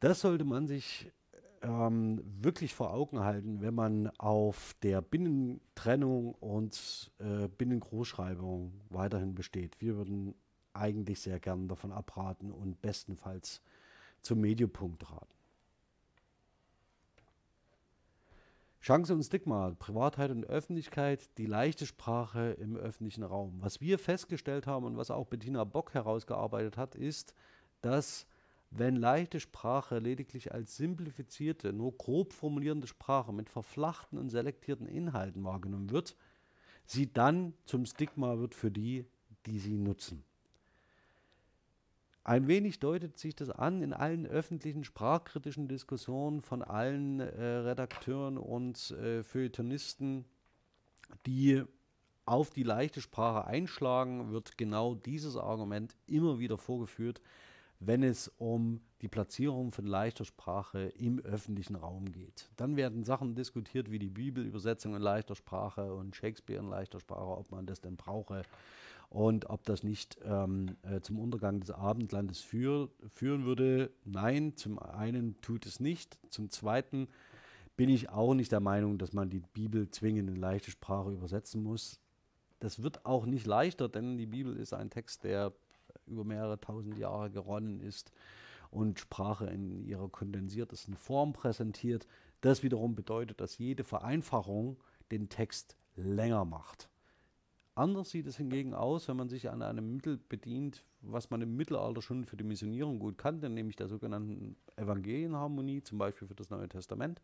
Das 0.00 0.20
sollte 0.20 0.44
man 0.44 0.66
sich 0.66 1.10
ähm, 1.62 2.22
wirklich 2.24 2.74
vor 2.74 2.92
Augen 2.92 3.20
halten, 3.20 3.60
wenn 3.60 3.74
man 3.74 4.08
auf 4.18 4.74
der 4.82 5.02
Binnentrennung 5.02 6.34
und 6.34 7.12
äh, 7.18 7.48
Binnengroßschreibung 7.48 8.72
weiterhin 8.88 9.34
besteht. 9.34 9.80
Wir 9.80 9.96
würden 9.96 10.34
eigentlich 10.72 11.20
sehr 11.20 11.40
gern 11.40 11.68
davon 11.68 11.92
abraten 11.92 12.50
und 12.52 12.80
bestenfalls 12.80 13.60
zum 14.22 14.40
Mediopunkt 14.40 15.10
raten. 15.10 15.34
Chance 18.80 19.12
und 19.12 19.22
Stigma, 19.22 19.74
Privatheit 19.78 20.30
und 20.30 20.46
Öffentlichkeit, 20.46 21.36
die 21.36 21.44
leichte 21.44 21.84
Sprache 21.84 22.56
im 22.58 22.76
öffentlichen 22.76 23.24
Raum. 23.24 23.58
Was 23.60 23.82
wir 23.82 23.98
festgestellt 23.98 24.66
haben 24.66 24.86
und 24.86 24.96
was 24.96 25.10
auch 25.10 25.26
Bettina 25.26 25.64
Bock 25.64 25.92
herausgearbeitet 25.92 26.78
hat, 26.78 26.94
ist, 26.94 27.34
dass 27.82 28.26
wenn 28.70 28.96
leichte 28.96 29.40
Sprache 29.40 29.98
lediglich 29.98 30.52
als 30.52 30.76
simplifizierte, 30.76 31.72
nur 31.72 31.96
grob 31.96 32.32
formulierende 32.32 32.86
Sprache 32.86 33.32
mit 33.32 33.50
verflachten 33.50 34.18
und 34.18 34.30
selektierten 34.30 34.86
Inhalten 34.86 35.42
wahrgenommen 35.44 35.90
wird, 35.90 36.16
sie 36.86 37.12
dann 37.12 37.54
zum 37.64 37.84
Stigma 37.84 38.38
wird 38.38 38.54
für 38.54 38.70
die, 38.70 39.06
die 39.46 39.58
sie 39.58 39.76
nutzen. 39.76 40.24
Ein 42.22 42.46
wenig 42.46 42.78
deutet 42.78 43.18
sich 43.18 43.34
das 43.34 43.50
an 43.50 43.82
in 43.82 43.92
allen 43.92 44.26
öffentlichen 44.26 44.84
sprachkritischen 44.84 45.68
Diskussionen 45.68 46.42
von 46.42 46.62
allen 46.62 47.18
äh, 47.18 47.44
Redakteuren 47.44 48.38
und 48.38 48.90
äh, 48.92 49.22
Feuilletonisten, 49.22 50.26
die 51.26 51.64
auf 52.26 52.50
die 52.50 52.62
leichte 52.62 53.00
Sprache 53.00 53.46
einschlagen, 53.46 54.30
wird 54.30 54.58
genau 54.58 54.94
dieses 54.94 55.36
Argument 55.36 55.96
immer 56.06 56.38
wieder 56.38 56.58
vorgeführt, 56.58 57.20
wenn 57.80 58.02
es 58.02 58.28
um 58.36 58.80
die 59.00 59.08
Platzierung 59.08 59.72
von 59.72 59.86
leichter 59.86 60.26
Sprache 60.26 60.92
im 60.98 61.18
öffentlichen 61.20 61.76
Raum 61.76 62.12
geht. 62.12 62.50
Dann 62.56 62.76
werden 62.76 63.04
Sachen 63.04 63.34
diskutiert 63.34 63.90
wie 63.90 63.98
die 63.98 64.10
Bibelübersetzung 64.10 64.94
in 64.94 65.00
leichter 65.00 65.34
Sprache 65.34 65.94
und 65.94 66.14
Shakespeare 66.14 66.60
in 66.60 66.68
leichter 66.68 67.00
Sprache, 67.00 67.38
ob 67.38 67.50
man 67.50 67.66
das 67.66 67.80
denn 67.80 67.96
brauche 67.96 68.42
und 69.08 69.48
ob 69.48 69.64
das 69.64 69.82
nicht 69.82 70.18
ähm, 70.24 70.76
äh, 70.82 71.00
zum 71.00 71.18
Untergang 71.18 71.60
des 71.60 71.70
Abendlandes 71.70 72.40
für, 72.40 72.90
führen 73.14 73.46
würde. 73.46 73.90
Nein, 74.04 74.56
zum 74.56 74.78
einen 74.78 75.40
tut 75.40 75.64
es 75.64 75.80
nicht. 75.80 76.18
Zum 76.28 76.50
zweiten 76.50 77.08
bin 77.76 77.88
ich 77.88 78.10
auch 78.10 78.34
nicht 78.34 78.52
der 78.52 78.60
Meinung, 78.60 78.98
dass 78.98 79.14
man 79.14 79.30
die 79.30 79.40
Bibel 79.40 79.90
zwingend 79.90 80.28
in 80.28 80.36
leichte 80.36 80.70
Sprache 80.70 81.12
übersetzen 81.12 81.62
muss. 81.62 81.98
Das 82.58 82.82
wird 82.82 83.06
auch 83.06 83.24
nicht 83.24 83.46
leichter, 83.46 83.88
denn 83.88 84.18
die 84.18 84.26
Bibel 84.26 84.54
ist 84.54 84.74
ein 84.74 84.90
Text, 84.90 85.24
der 85.24 85.54
über 86.10 86.24
mehrere 86.24 86.60
tausend 86.60 86.98
Jahre 86.98 87.30
geronnen 87.30 87.80
ist 87.80 88.12
und 88.70 89.00
Sprache 89.00 89.46
in 89.46 89.84
ihrer 89.84 90.08
kondensiertesten 90.08 90.94
Form 90.94 91.32
präsentiert. 91.32 92.06
Das 92.40 92.62
wiederum 92.62 92.94
bedeutet, 92.94 93.40
dass 93.40 93.58
jede 93.58 93.84
Vereinfachung 93.84 94.76
den 95.10 95.28
Text 95.28 95.76
länger 95.96 96.44
macht. 96.44 96.88
Anders 97.74 98.10
sieht 98.10 98.26
es 98.26 98.36
hingegen 98.36 98.74
aus, 98.74 99.08
wenn 99.08 99.16
man 99.16 99.28
sich 99.28 99.48
an 99.48 99.62
einem 99.62 99.96
Mittel 99.96 100.18
bedient, 100.28 100.84
was 101.00 101.30
man 101.30 101.40
im 101.40 101.56
Mittelalter 101.56 102.02
schon 102.02 102.24
für 102.24 102.36
die 102.36 102.44
Missionierung 102.44 102.98
gut 102.98 103.16
kannte, 103.16 103.48
nämlich 103.48 103.76
der 103.76 103.88
sogenannten 103.88 104.56
Evangelienharmonie, 104.76 105.82
zum 105.82 105.98
Beispiel 105.98 106.28
für 106.28 106.34
das 106.34 106.50
Neue 106.50 106.68
Testament. 106.68 107.22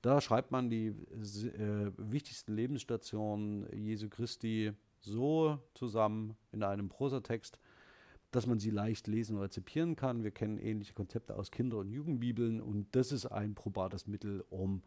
Da 0.00 0.20
schreibt 0.20 0.52
man 0.52 0.70
die 0.70 0.86
äh, 0.86 1.92
wichtigsten 1.96 2.54
Lebensstationen 2.54 3.66
Jesu 3.76 4.08
Christi 4.08 4.72
so 5.00 5.58
zusammen 5.74 6.36
in 6.52 6.62
einem 6.62 6.88
Prosatext, 6.88 7.58
dass 8.30 8.46
man 8.46 8.58
sie 8.58 8.70
leicht 8.70 9.06
lesen 9.06 9.36
und 9.36 9.42
rezipieren 9.42 9.96
kann. 9.96 10.22
Wir 10.22 10.30
kennen 10.30 10.58
ähnliche 10.58 10.92
Konzepte 10.92 11.36
aus 11.36 11.50
Kinder- 11.50 11.78
und 11.78 11.90
Jugendbibeln 11.90 12.60
und 12.60 12.94
das 12.94 13.12
ist 13.12 13.26
ein 13.26 13.54
probates 13.54 14.06
Mittel, 14.06 14.44
um 14.50 14.82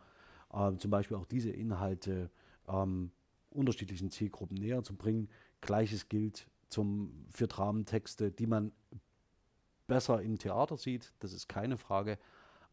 äh, 0.54 0.76
zum 0.78 0.92
Beispiel 0.92 1.18
auch 1.18 1.26
diese 1.26 1.50
Inhalte 1.50 2.30
ähm, 2.68 3.12
unterschiedlichen 3.50 4.12
Zielgruppen 4.12 4.58
näher 4.58 4.84
zu 4.84 4.96
bringen. 4.96 5.30
Gleiches 5.62 6.08
gilt 6.10 6.48
zum, 6.70 7.26
für 7.32 7.48
Dramentexte, 7.48 8.32
die 8.32 8.48
man 8.48 8.72
besser 9.88 10.22
im 10.22 10.38
Theater 10.38 10.78
sieht, 10.78 11.14
das 11.20 11.34
ist 11.34 11.50
keine 11.50 11.78
Frage, 11.78 12.18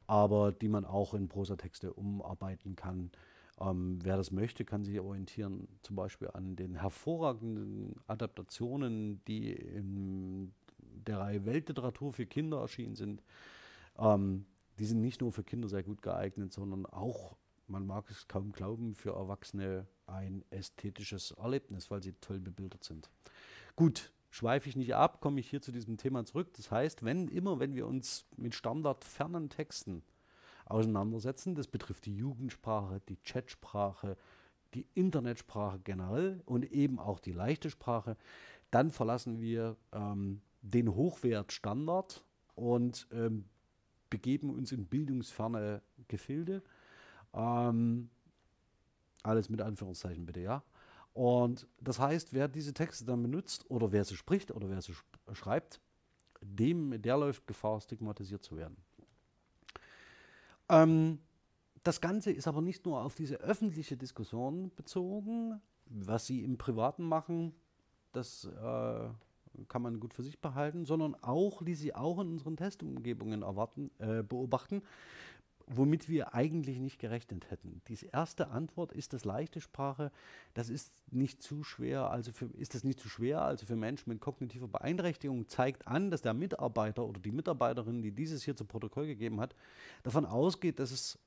aber 0.07 0.53
die 0.53 0.69
man 0.69 0.85
auch 0.85 1.15
in 1.15 1.29
Prosatexte 1.29 1.93
umarbeiten 1.93 2.77
kann. 2.77 3.11
Ähm, 3.61 3.99
wer 4.03 4.17
das 4.17 4.31
möchte, 4.31 4.65
kann 4.65 4.85
sich 4.85 5.01
orientieren, 5.01 5.69
zum 5.83 5.97
Beispiel 5.97 6.29
an 6.33 6.57
den 6.57 6.77
hervorragenden 6.77 7.97
Adaptationen, 8.07 9.23
die 9.27 9.53
in 9.53 10.53
der 10.79 11.19
Reihe 11.19 11.45
Weltliteratur 11.45 12.13
für 12.13 12.27
Kinder 12.27 12.61
erschienen 12.61 12.95
sind. 12.95 13.23
Ähm, 13.99 14.47
die 14.79 14.85
sind 14.85 15.01
nicht 15.01 15.21
nur 15.21 15.33
für 15.33 15.43
Kinder 15.43 15.69
sehr 15.69 15.83
gut 15.83 16.03
geeignet, 16.03 16.53
sondern 16.53 16.87
auch, 16.87 17.37
man 17.67 17.87
mag 17.87 18.09
es 18.11 18.29
kaum 18.29 18.53
glauben, 18.53 18.95
für 18.95 19.11
Erwachsene 19.11 19.87
ein 20.07 20.45
ästhetisches 20.51 21.33
Erlebnis, 21.33 21.91
weil 21.91 22.03
sie 22.03 22.13
toll 22.21 22.39
bebildert 22.39 22.85
sind. 22.85 23.11
Gut, 23.75 24.13
schweife 24.31 24.69
ich 24.69 24.77
nicht 24.77 24.95
ab, 24.95 25.21
komme 25.21 25.41
ich 25.41 25.51
hier 25.51 25.61
zu 25.61 25.73
diesem 25.73 25.97
Thema 25.97 26.25
zurück. 26.25 26.53
Das 26.55 26.71
heißt, 26.71 27.05
wenn 27.05 27.29
immer, 27.29 27.59
wenn 27.59 27.75
wir 27.75 27.87
uns 27.87 28.27
mit 28.37 28.55
standardfernen 28.55 29.51
Texten 29.51 30.03
auseinandersetzen, 30.71 31.55
das 31.55 31.67
betrifft 31.67 32.07
die 32.07 32.17
Jugendsprache, 32.17 33.01
die 33.09 33.17
Chatsprache, 33.17 34.17
die 34.75 34.87
Internetsprache 34.95 35.79
generell 35.81 36.43
und 36.45 36.71
eben 36.73 36.99
auch 36.99 37.21
die 37.21 37.33
leichte 37.33 37.71
Sprache, 37.71 38.17
dann 38.71 38.91
verlassen 38.91 39.41
wir 39.41 39.77
ähm, 39.93 40.43
den 40.63 40.95
Hochwertstandard 40.95 42.25
und 42.55 43.07
ähm, 43.13 43.45
begeben 44.11 44.51
uns 44.51 44.73
in 44.73 44.87
bildungsferne 44.87 45.83
Gefilde. 46.09 46.63
Ähm, 47.33 48.11
alles 49.23 49.49
mit 49.49 49.61
Anführungszeichen 49.61 50.27
bitte, 50.27 50.41
ja. 50.41 50.63
Und 51.15 51.67
das 51.81 51.99
heißt, 51.99 52.33
wer 52.33 52.49
diese 52.49 52.73
Texte 52.73 53.05
dann 53.05 53.23
benutzt 53.23 53.69
oder 53.71 53.91
wer 53.91 54.05
sie 54.05 54.17
spricht 54.17 54.53
oder 54.53 54.71
wer 54.71 54.81
sie 54.81 54.95
sch 54.95 55.05
schreibt, 55.33 55.81
dem, 56.41 57.01
der 57.03 57.17
läuft 57.17 57.47
Gefahr, 57.47 57.81
stigmatisiert 57.81 58.45
zu 58.45 58.57
werden. 58.57 58.77
Ähm, 60.69 61.19
das 61.83 62.01
Ganze 62.01 62.31
ist 62.33 62.49
aber 62.49 62.61
nicht 62.61 62.85
nur 62.85 63.03
auf 63.03 63.15
diese 63.15 63.37
öffentliche 63.37 63.97
Diskussion 63.97 64.71
bezogen, 64.75 65.61
was 65.87 66.27
sie 66.27 66.45
im 66.45 66.59
Privaten 66.59 67.05
machen, 67.05 67.55
das 68.13 68.45
äh, 68.45 69.09
kann 69.69 69.83
man 69.83 70.01
gut 70.01 70.15
für 70.15 70.23
sich 70.23 70.41
behalten, 70.41 70.85
sondern 70.85 71.15
auch, 71.17 71.63
die 71.63 71.75
sie 71.75 71.95
auch 71.95 72.21
in 72.21 72.33
unseren 72.33 72.57
Testumgebungen 72.57 73.43
erwarten, 73.43 73.91
äh, 73.99 74.23
beobachten, 74.23 74.83
womit 75.69 76.09
wir 76.09 76.35
eigentlich 76.35 76.79
nicht 76.79 76.99
gerechnet 76.99 77.51
hätten. 77.51 77.83
Die 77.89 77.99
erste 78.13 78.49
Antwort 78.49 78.93
ist 78.93 79.13
das 79.13 79.25
leichte 79.25 79.61
Sprache. 79.61 80.11
Das 80.55 80.69
ist 80.69 80.93
nicht 81.11 81.43
zu 81.43 81.63
schwer, 81.63 82.11
also 82.11 82.33
für, 82.33 82.47
ist 82.47 82.75
das 82.75 82.85
nicht 82.85 83.01
zu 83.01 83.09
schwer, 83.09 83.43
also 83.43 83.67
für 83.67 83.77
Menschen 83.77 84.11
mit 84.11 84.21
kognitiver 84.21 84.69
Beeinträchtigung 84.69 85.49
zeigt 85.49 85.87
an, 85.87 86.11
dass 86.11 86.23
der 86.23 86.35
Mitarbeiter 86.35 87.05
oder 87.05 87.21
die 87.21 87.33
Mitarbeiterin, 87.33 88.03
die 88.03 88.13
dieses 88.13 88.45
hier 88.45 88.57
zu 88.57 88.65
Protokoll 88.65 89.07
gegeben 89.07 89.41
hat, 89.41 89.55
davon 90.03 90.25
ausgeht, 90.25 90.79
dass 90.79 90.91
es 90.91 91.19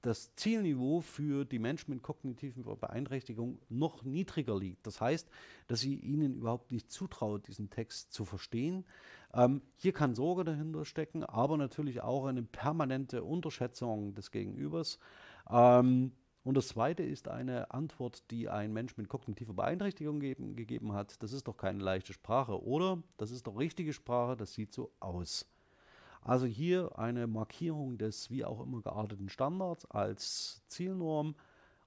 das 0.00 0.34
Zielniveau 0.36 1.00
für 1.00 1.44
die 1.44 1.58
Menschen 1.58 1.92
mit 1.92 2.02
kognitiven 2.02 2.64
Beeinträchtigungen 2.64 3.58
noch 3.68 4.02
niedriger 4.02 4.58
liegt. 4.58 4.86
Das 4.86 5.00
heißt, 5.00 5.28
dass 5.66 5.80
sie 5.80 5.96
ihnen 5.96 6.34
überhaupt 6.34 6.72
nicht 6.72 6.90
zutraut, 6.90 7.46
diesen 7.46 7.70
Text 7.70 8.12
zu 8.12 8.24
verstehen. 8.24 8.84
Ähm, 9.34 9.62
hier 9.76 9.92
kann 9.92 10.14
Sorge 10.14 10.44
dahinter 10.44 10.84
stecken, 10.84 11.24
aber 11.24 11.56
natürlich 11.56 12.02
auch 12.02 12.26
eine 12.26 12.42
permanente 12.42 13.22
Unterschätzung 13.22 14.14
des 14.14 14.30
Gegenübers. 14.30 14.98
Ähm, 15.50 16.12
und 16.44 16.56
das 16.56 16.68
Zweite 16.68 17.04
ist 17.04 17.28
eine 17.28 17.70
Antwort, 17.70 18.30
die 18.30 18.48
ein 18.48 18.72
Mensch 18.72 18.96
mit 18.96 19.08
kognitiver 19.08 19.54
Beeinträchtigung 19.54 20.18
geben, 20.18 20.56
gegeben 20.56 20.92
hat. 20.92 21.22
Das 21.22 21.32
ist 21.32 21.46
doch 21.46 21.56
keine 21.56 21.82
leichte 21.82 22.12
Sprache, 22.12 22.60
oder? 22.64 23.02
Das 23.16 23.30
ist 23.30 23.46
doch 23.46 23.56
richtige 23.58 23.92
Sprache, 23.92 24.36
das 24.36 24.52
sieht 24.54 24.72
so 24.72 24.92
aus. 24.98 25.51
Also 26.22 26.46
hier 26.46 26.98
eine 26.98 27.26
Markierung 27.26 27.98
des 27.98 28.30
wie 28.30 28.44
auch 28.44 28.60
immer 28.60 28.80
gearteten 28.80 29.28
Standards 29.28 29.84
als 29.90 30.62
Zielnorm. 30.68 31.34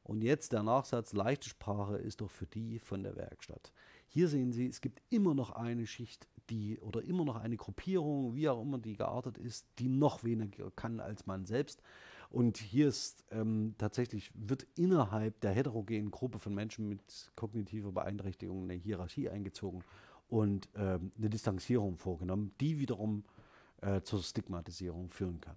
Und 0.04 0.22
jetzt 0.22 0.54
der 0.54 0.62
Nachsatz, 0.62 1.14
leichte 1.14 1.50
Sprache 1.50 1.98
ist 1.98 2.22
doch 2.22 2.30
für 2.30 2.46
die 2.46 2.78
von 2.80 3.02
der 3.02 3.16
Werkstatt. 3.16 3.72
Hier 4.08 4.28
sehen 4.28 4.52
Sie, 4.52 4.68
es 4.68 4.82
gibt 4.82 5.02
immer 5.10 5.34
noch 5.34 5.52
eine 5.52 5.88
Schicht, 5.88 6.28
die 6.50 6.80
oder 6.80 7.02
immer 7.04 7.26
noch 7.26 7.38
eine 7.38 7.58
Gruppierung, 7.58 8.36
wie 8.36 8.48
auch 8.50 8.62
immer 8.62 8.78
die 8.78 8.96
geartet 8.96 9.38
ist, 9.38 9.66
die 9.80 9.88
noch 9.88 10.24
weniger 10.24 10.70
kann 10.72 11.00
als 11.00 11.26
man 11.26 11.46
selbst. 11.46 11.82
Und 12.30 12.58
hier 12.58 12.88
ist 12.88 13.24
ähm, 13.32 13.76
tatsächlich, 13.78 14.32
wird 14.36 14.68
innerhalb 14.76 15.40
der 15.42 15.52
heterogenen 15.52 16.12
Gruppe 16.12 16.38
von 16.38 16.54
Menschen 16.54 16.90
mit 16.90 17.32
kognitiver 17.36 17.92
Beeinträchtigung 17.92 18.64
eine 18.64 18.74
Hierarchie 18.74 19.30
eingezogen 19.30 19.84
und 20.28 20.70
ähm, 20.76 21.12
eine 21.18 21.30
Distanzierung 21.30 21.98
vorgenommen, 21.98 22.52
die 22.60 22.78
wiederum 22.78 23.24
äh, 23.82 24.02
zur 24.02 24.22
Stigmatisierung 24.22 25.10
führen 25.10 25.42
kann. 25.42 25.56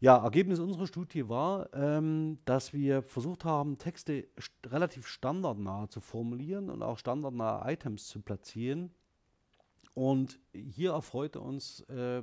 Ja, 0.00 0.16
Ergebnis 0.22 0.60
unserer 0.60 0.86
Studie 0.86 1.28
war, 1.28 1.74
ähm, 1.74 2.38
dass 2.44 2.72
wir 2.72 3.02
versucht 3.02 3.44
haben, 3.44 3.78
Texte 3.78 4.28
st 4.40 4.52
relativ 4.66 5.08
standardnah 5.08 5.90
zu 5.90 6.00
formulieren 6.00 6.70
und 6.70 6.82
auch 6.82 6.98
standardnahe 6.98 7.72
Items 7.72 8.06
zu 8.06 8.20
platzieren. 8.20 8.92
Und 9.94 10.38
hier 10.52 10.92
erfreute 10.92 11.40
uns, 11.40 11.80
äh, 11.88 12.22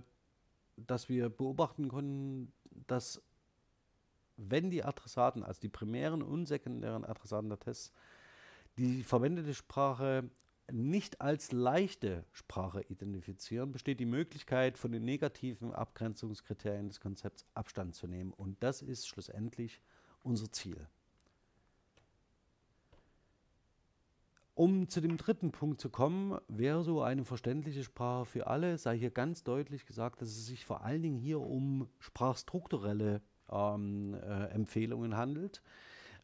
dass 0.78 1.10
wir 1.10 1.28
beobachten 1.30 1.89
konnten, 1.89 2.54
dass 2.88 3.21
wenn 4.38 4.69
die 4.69 4.84
Adressaten, 4.84 5.43
also 5.43 5.60
die 5.60 5.69
primären 5.69 6.21
und 6.21 6.45
sekundären 6.45 7.04
Adressaten 7.04 7.49
der 7.49 7.60
Tests, 7.60 7.91
die 8.78 9.04
verwendete 9.04 9.54
Sprache 9.54 10.30
nicht 10.71 11.21
als 11.21 11.51
leichte 11.51 12.25
Sprache 12.32 12.82
identifizieren, 12.89 13.71
besteht 13.71 13.99
die 13.99 14.06
Möglichkeit, 14.06 14.78
von 14.78 14.91
den 14.91 15.06
negativen 15.06 15.73
Abgrenzungskriterien 15.73 16.88
des 16.88 16.99
Konzepts 16.99 17.45
Abstand 17.54 17.95
zu 17.95 18.08
nehmen. 18.08 18.34
Und 18.34 18.62
das 18.63 18.82
ist 18.82 19.08
schlussendlich 19.08 19.82
unser 20.23 20.51
Ziel. 20.51 20.88
Um 24.56 24.88
zu 24.88 25.01
dem 25.01 25.17
dritten 25.17 25.51
Punkt 25.51 25.82
zu 25.82 25.89
kommen, 25.89 26.39
wäre 26.47 26.82
so 26.82 27.01
eine 27.01 27.25
verständliche 27.25 27.84
Sprache 27.84 28.25
für 28.25 28.47
alle, 28.47 28.78
sei 28.78 28.97
hier 28.97 29.12
ganz 29.12 29.43
deutlich 29.43 29.86
gesagt, 29.86 30.21
dass 30.21 30.30
es 30.30 30.45
sich 30.45 30.65
vor 30.65 30.82
allen 30.82 31.04
Dingen 31.04 31.17
hier 31.17 31.41
um 31.41 31.89
sprachstrukturelle 31.99 33.21
ähm, 33.51 34.13
äh, 34.13 34.45
Empfehlungen 34.45 35.17
handelt, 35.17 35.62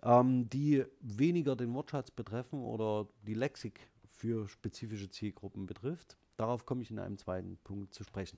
ähm, 0.01 0.49
die 0.49 0.85
weniger 1.01 1.57
den 1.57 1.73
Wortschatz 1.73 2.09
betreffen 2.09 2.63
oder 2.63 3.09
die 3.27 3.33
Lexik 3.33 3.90
für 4.21 4.47
spezifische 4.47 5.09
Zielgruppen 5.09 5.65
betrifft. 5.65 6.15
Darauf 6.37 6.67
komme 6.67 6.83
ich 6.83 6.91
in 6.91 6.99
einem 6.99 7.17
zweiten 7.17 7.57
Punkt 7.63 7.95
zu 7.95 8.03
sprechen. 8.03 8.37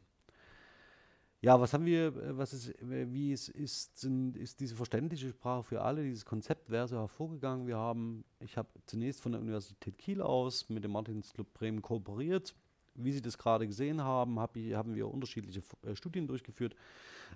Ja, 1.41 1.59
was 1.59 1.73
haben 1.73 1.85
wir, 1.85 2.15
äh, 2.15 2.37
was 2.37 2.53
ist, 2.53 2.69
äh, 2.81 3.11
wie 3.11 3.33
es 3.33 3.49
ist, 3.49 3.97
sind, 3.97 4.37
ist 4.37 4.61
diese 4.61 4.77
verständliche 4.77 5.29
Sprache 5.31 5.63
für 5.63 5.81
alle, 5.81 6.01
dieses 6.03 6.23
Konzept 6.23 6.69
wäre 6.69 6.87
so 6.87 6.95
hervorgegangen. 6.95 7.67
Wir 7.67 7.75
haben, 7.75 8.23
ich 8.39 8.55
habe 8.57 8.69
zunächst 8.85 9.19
von 9.19 9.33
der 9.33 9.41
Universität 9.41 9.97
Kiel 9.97 10.21
aus 10.21 10.69
mit 10.69 10.85
dem 10.85 10.91
Martinsclub 10.91 11.53
Bremen 11.53 11.81
kooperiert 11.81 12.55
Wie 12.95 13.11
Sie 13.11 13.21
das 13.21 13.37
gerade 13.37 13.67
gesehen 13.67 14.01
haben, 14.03 14.39
hab 14.39 14.55
ich, 14.55 14.73
haben 14.73 14.95
wir 14.95 15.07
unterschiedliche 15.07 15.61
äh, 15.85 15.95
Studien 15.95 16.27
durchgeführt, 16.27 16.75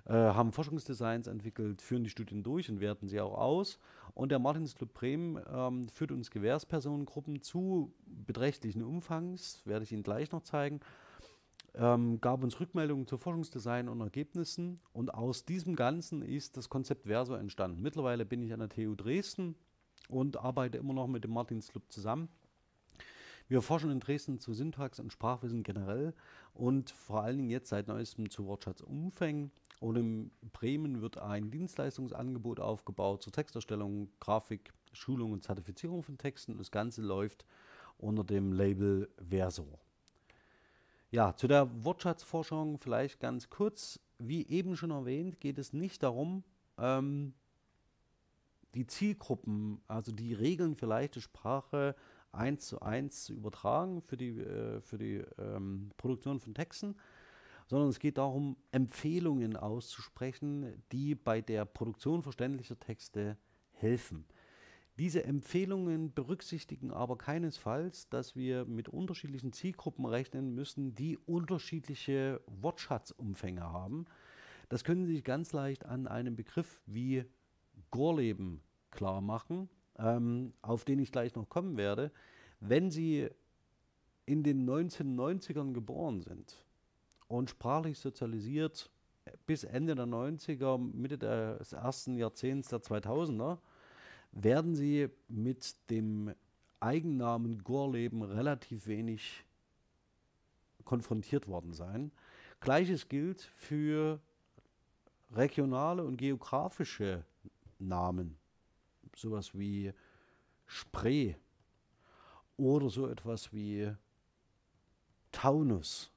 äh, 0.06 0.12
haben 0.12 0.52
Forschungsdesigns 0.52 1.26
entwickelt, 1.26 1.82
führen 1.82 2.04
die 2.04 2.10
Studien 2.10 2.42
durch 2.42 2.70
und 2.70 2.80
werten 2.80 3.08
sie 3.08 3.20
auch 3.20 3.36
aus. 3.36 3.78
Und 4.14 4.30
der 4.30 4.38
Martins 4.38 4.74
Club 4.74 4.94
Bremen 4.94 5.42
ähm, 5.52 5.88
führt 5.88 6.12
uns 6.12 6.30
Gewährspersonengruppen 6.30 7.42
zu 7.42 7.92
beträchtlichen 8.06 8.82
Umfangs, 8.82 9.66
werde 9.66 9.84
ich 9.84 9.92
Ihnen 9.92 10.02
gleich 10.02 10.30
noch 10.32 10.42
zeigen 10.42 10.80
ähm, 11.78 12.20
gab 12.20 12.42
uns 12.42 12.58
Rückmeldungen 12.58 13.06
zu 13.06 13.18
Forschungsdesign 13.18 13.88
und 13.88 14.00
Ergebnissen 14.00 14.80
und 14.92 15.14
aus 15.14 15.44
diesem 15.44 15.76
Ganzen 15.76 16.22
ist 16.22 16.56
das 16.56 16.68
Konzept 16.68 17.06
Verso 17.06 17.34
entstanden. 17.34 17.82
Mittlerweile 17.82 18.26
bin 18.26 18.42
ich 18.42 18.52
an 18.52 18.60
der 18.60 18.68
TU 18.68 18.94
Dresden 18.94 19.54
und 20.08 20.36
arbeite 20.38 20.78
immer 20.78 20.94
noch 20.94 21.06
mit 21.06 21.24
dem 21.24 21.32
Martins 21.32 21.68
Club 21.68 21.84
zusammen. 21.90 22.28
Wir 23.48 23.62
forschen 23.62 23.90
in 23.90 24.00
Dresden 24.00 24.38
zu 24.38 24.52
Syntax 24.52 25.00
und 25.00 25.10
Sprachwissen 25.10 25.62
generell 25.62 26.12
und 26.52 26.90
vor 26.90 27.22
allen 27.22 27.38
Dingen 27.38 27.50
jetzt 27.50 27.70
seit 27.70 27.88
neuestem 27.88 28.28
zu 28.28 28.46
Wortschatzumfängen. 28.46 29.50
Und 29.80 29.96
in 29.96 30.30
Bremen 30.52 31.00
wird 31.00 31.16
ein 31.16 31.50
Dienstleistungsangebot 31.50 32.60
aufgebaut 32.60 33.22
zur 33.22 33.32
Texterstellung, 33.32 34.10
Grafik, 34.20 34.72
Schulung 34.92 35.32
und 35.32 35.44
Zertifizierung 35.44 36.02
von 36.02 36.18
Texten. 36.18 36.58
Das 36.58 36.70
Ganze 36.70 37.00
läuft 37.00 37.46
unter 37.96 38.22
dem 38.22 38.52
Label 38.52 39.08
Verso. 39.16 39.78
Ja, 41.10 41.34
zu 41.34 41.48
der 41.48 41.70
Wortschatzforschung 41.84 42.78
vielleicht 42.78 43.18
ganz 43.18 43.48
kurz. 43.48 43.98
Wie 44.18 44.46
eben 44.48 44.76
schon 44.76 44.90
erwähnt, 44.90 45.40
geht 45.40 45.58
es 45.58 45.72
nicht 45.72 46.02
darum, 46.02 46.42
ähm, 46.76 47.32
die 48.74 48.86
Zielgruppen, 48.86 49.80
also 49.86 50.12
die 50.12 50.34
Regeln 50.34 50.74
für 50.74 50.86
leichte 50.86 51.20
Sprache 51.20 51.94
eins 52.32 52.66
zu 52.66 52.80
eins 52.80 53.24
zu 53.24 53.34
übertragen 53.34 54.02
für 54.02 54.16
die, 54.16 54.38
äh, 54.38 54.80
für 54.80 54.98
die 54.98 55.22
ähm, 55.38 55.90
Produktion 55.96 56.40
von 56.40 56.54
Texten, 56.54 56.96
sondern 57.66 57.88
es 57.88 57.98
geht 57.98 58.18
darum, 58.18 58.56
Empfehlungen 58.70 59.56
auszusprechen, 59.56 60.82
die 60.92 61.14
bei 61.14 61.40
der 61.40 61.64
Produktion 61.64 62.22
verständlicher 62.22 62.78
Texte 62.78 63.36
helfen. 63.72 64.24
Diese 64.98 65.22
Empfehlungen 65.22 66.12
berücksichtigen 66.12 66.90
aber 66.90 67.16
keinesfalls, 67.16 68.08
dass 68.08 68.34
wir 68.34 68.64
mit 68.64 68.88
unterschiedlichen 68.88 69.52
Zielgruppen 69.52 70.04
rechnen 70.06 70.54
müssen, 70.54 70.96
die 70.96 71.16
unterschiedliche 71.16 72.40
Wortschatzumfänge 72.46 73.62
haben. 73.62 74.06
Das 74.68 74.82
können 74.82 75.06
Sie 75.06 75.14
sich 75.14 75.24
ganz 75.24 75.52
leicht 75.52 75.86
an 75.86 76.08
einem 76.08 76.34
Begriff 76.34 76.82
wie 76.86 77.24
Gorleben 77.92 78.60
klar 78.90 79.20
machen, 79.20 79.68
ähm, 79.98 80.52
auf 80.62 80.84
den 80.84 80.98
ich 80.98 81.12
gleich 81.12 81.34
noch 81.34 81.48
kommen 81.48 81.76
werde. 81.76 82.10
Wenn 82.60 82.90
Sie 82.90 83.28
in 84.26 84.42
den 84.42 84.68
1990ern 84.68 85.72
geboren 85.72 86.20
sind 86.20 86.54
und 87.28 87.50
sprachlich 87.50 87.98
sozialisiert 87.98 88.90
bis 89.46 89.64
Ende 89.64 89.94
der 89.94 90.06
90er, 90.06 90.78
Mitte 90.78 91.18
des 91.18 91.72
ersten 91.72 92.16
Jahrzehnts 92.16 92.68
der 92.68 92.80
2000er, 92.80 93.58
werden 94.32 94.74
sie 94.74 95.08
mit 95.28 95.76
dem 95.90 96.34
Eigennamen 96.80 97.64
Gorleben 97.64 98.22
relativ 98.22 98.86
wenig 98.86 99.44
konfrontiert 100.84 101.48
worden 101.48 101.72
sein. 101.72 102.12
Gleiches 102.60 103.08
gilt 103.08 103.42
für 103.56 104.20
regionale 105.32 106.04
und 106.04 106.16
geografische 106.16 107.24
Namen, 107.78 108.36
sowas 109.18 109.56
wie 109.58 109.92
Spree 110.66 111.34
oder 112.56 112.90
so 112.90 113.08
etwas 113.08 113.52
wie 113.52 113.92
Taunus. 115.32 116.10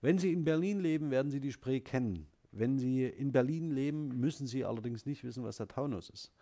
Wenn 0.00 0.18
Sie 0.18 0.32
in 0.32 0.44
Berlin 0.44 0.80
leben, 0.80 1.10
werden 1.10 1.30
Sie 1.30 1.40
die 1.40 1.52
Spree 1.52 1.80
kennen. 1.80 2.26
Wenn 2.52 2.78
Sie 2.78 3.04
in 3.04 3.32
Berlin 3.32 3.70
leben, 3.70 4.08
müssen 4.18 4.46
Sie 4.46 4.64
allerdings 4.64 5.06
nicht 5.06 5.22
wissen, 5.24 5.44
was 5.44 5.58
der 5.58 5.68
Taunus 5.68 6.10
ist. 6.10 6.32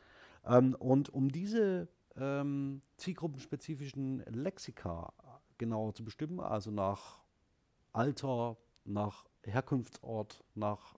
Ähm, 0.45 0.75
und 0.79 1.11
um 1.11 1.31
diese 1.31 1.89
ähm, 2.17 2.83
zielgruppenspezifischen 2.97 4.25
Lexika 4.27 5.13
genauer 5.59 5.95
zu 5.95 6.05
bestimmen, 6.05 6.41
also 6.41 6.71
nach 6.71 7.21
Alter, 7.93 8.57
nach 8.85 9.27
Herkunftsort, 9.43 10.45
nach 10.55 10.95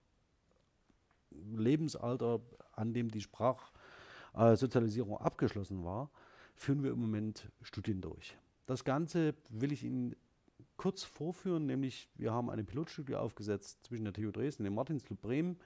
Lebensalter, 1.31 2.41
an 2.73 2.93
dem 2.93 3.09
die 3.09 3.21
Sprachsozialisierung 3.21 3.80
äh, 4.33 4.55
abgeschlossen 5.19 5.83
war, 5.83 6.09
führen 6.55 6.83
wir 6.83 6.91
im 6.91 6.99
Moment 6.99 7.49
Studien 7.61 8.01
durch. 8.01 8.37
Das 8.65 8.83
Ganze 8.83 9.33
will 9.49 9.71
ich 9.71 9.83
Ihnen 9.83 10.15
kurz 10.77 11.03
vorführen, 11.03 11.65
nämlich 11.65 12.09
wir 12.15 12.31
haben 12.31 12.49
eine 12.49 12.63
Pilotstudie 12.63 13.15
aufgesetzt 13.15 13.79
zwischen 13.83 14.05
der 14.05 14.13
TU 14.13 14.31
Dresden 14.31 14.63
und 14.63 14.65
dem 14.65 14.75
Martinsclub 14.75 15.21
Bremen 15.21 15.57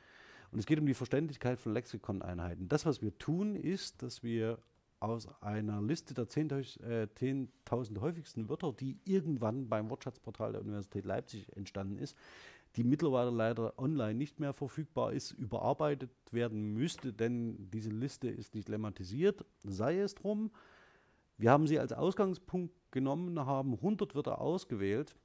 und 0.52 0.60
es 0.60 0.66
geht 0.66 0.80
um 0.80 0.86
die 0.86 0.94
Verständlichkeit 0.94 1.60
von 1.60 1.74
Lexikoneinheiten. 1.74 2.68
Das, 2.68 2.86
was 2.86 3.02
wir 3.02 3.18
tun, 3.18 3.56
ist, 3.56 4.02
dass 4.02 4.24
wir 4.24 4.60
aus 5.00 5.28
einer 5.42 5.82
Liste 5.82 6.14
der 6.14 6.26
10.000 6.26 7.04
äh, 7.04 7.08
10 7.14 7.50
häufigsten 8.02 8.50
Wörter, 8.50 8.74
die 8.74 8.98
irgendwann 9.06 9.68
beim 9.68 9.90
Wortschatzportal 9.90 10.54
der 10.54 10.62
Universität 10.62 11.06
Leipzig 11.06 11.46
entstanden 11.56 11.98
ist, 12.00 12.18
die 12.76 12.84
mittlerweile 12.84 13.30
leider 13.30 13.78
online 13.80 14.16
nicht 14.16 14.40
mehr 14.40 14.54
verfügbar 14.54 15.14
ist, 15.14 15.32
überarbeitet 15.32 16.12
werden 16.32 16.74
müsste, 16.74 17.14
denn 17.14 17.70
diese 17.72 17.90
Liste 17.90 18.28
ist 18.28 18.54
nicht 18.54 18.68
lemmatisiert, 18.68 19.46
sei 19.64 20.00
es 20.00 20.16
drum. 20.16 20.52
Wir 21.38 21.52
haben 21.52 21.68
sie 21.68 21.80
als 21.80 21.94
Ausgangspunkt 21.94 22.74
genommen, 22.92 23.40
haben 23.40 23.74
100 23.74 24.16
Wörter 24.16 24.42
ausgewählt 24.42 25.16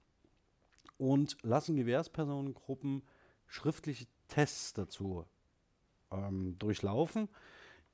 und 0.98 1.36
lassen 1.42 1.76
Gewährspersonengruppen 1.76 3.02
schriftliche 3.46 4.06
Tests 4.28 4.72
dazu 4.72 5.24
ähm, 6.12 6.56
durchlaufen, 6.58 7.28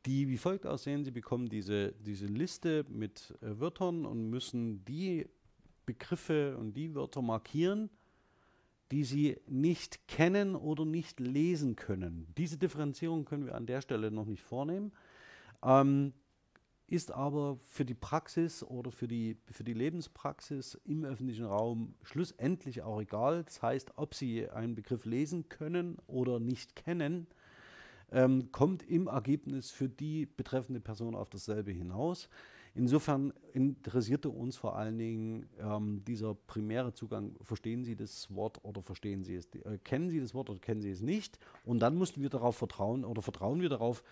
die 0.05 0.29
wie 0.29 0.37
folgt 0.37 0.67
aussehen. 0.67 1.05
Sie 1.05 1.11
bekommen 1.11 1.49
diese, 1.49 1.93
diese 1.93 2.27
Liste 2.27 2.85
mit 2.89 3.35
äh, 3.41 3.59
Wörtern 3.59 4.05
und 4.05 4.29
müssen 4.29 4.85
die 4.85 5.29
Begriffe 5.87 6.57
und 6.59 6.75
die 6.75 6.95
Wörter 6.95 7.23
markieren, 7.23 7.91
die 8.91 9.05
sie 9.05 9.37
nicht 9.47 10.07
kennen 10.09 10.55
oder 10.55 10.85
nicht 10.85 11.21
lesen 11.21 11.77
können. 11.77 12.27
Diese 12.37 12.59
Differenzierung 12.59 13.25
können 13.25 13.47
wir 13.47 13.55
an 13.55 13.67
der 13.67 13.81
Stelle 13.81 14.11
noch 14.11 14.27
nicht 14.27 14.43
vornehmen. 14.43 14.93
Ähm, 15.63 16.13
ist 16.89 17.11
aber 17.11 17.59
für 17.65 17.85
die 17.85 17.95
Praxis 17.95 18.63
oder 18.63 18.93
für 18.93 19.09
die, 19.09 19.37
für 19.51 19.65
die 19.65 19.73
Lebenspraxis 19.73 20.81
im 20.85 21.05
öffentlichen 21.05 21.45
Raum 21.45 21.95
schlussendlich 22.03 22.83
auch 22.83 23.01
egal. 23.01 23.43
Das 23.43 23.61
heißt, 23.61 23.93
ob 23.97 24.15
Sie 24.15 24.49
einen 24.49 24.77
Begriff 24.77 25.05
lesen 25.05 25.49
können 25.49 25.99
oder 26.07 26.39
nicht 26.39 26.77
kennen, 26.77 27.27
ähm, 28.13 28.53
kommt 28.53 28.85
im 28.85 29.09
Ergebnis 29.09 29.73
für 29.73 29.89
die 29.89 30.27
betreffende 30.27 30.81
Person 30.81 31.17
auf 31.17 31.29
dasselbe 31.29 31.73
hinaus. 31.73 32.29
Insofern 32.77 33.33
interessierte 33.55 34.29
uns 34.29 34.57
vor 34.57 34.77
allen 34.77 34.99
Dingen 34.99 35.49
ähm, 35.59 36.05
dieser 36.05 36.35
primäre 36.35 36.93
Zugang, 36.93 37.35
verstehen 37.41 37.85
Sie 37.85 37.97
das 37.97 38.35
Wort 38.35 38.63
oder 38.65 38.83
verstehen 38.83 39.25
Sie 39.25 39.35
es, 39.35 39.47
äh, 39.55 39.79
kennen 39.83 40.11
Sie 40.11 40.21
das 40.21 40.35
Wort 40.35 40.51
oder 40.51 40.59
kennen 40.59 40.83
Sie 40.83 40.91
es 40.91 41.01
nicht? 41.01 41.39
Und 41.65 41.81
dann 41.81 41.97
mussten 41.97 42.21
wir 42.21 42.29
darauf 42.29 42.57
vertrauen 42.57 43.07
oder 43.07 43.23
vertrauen 43.23 43.63
wir 43.63 43.71
darauf, 43.71 44.05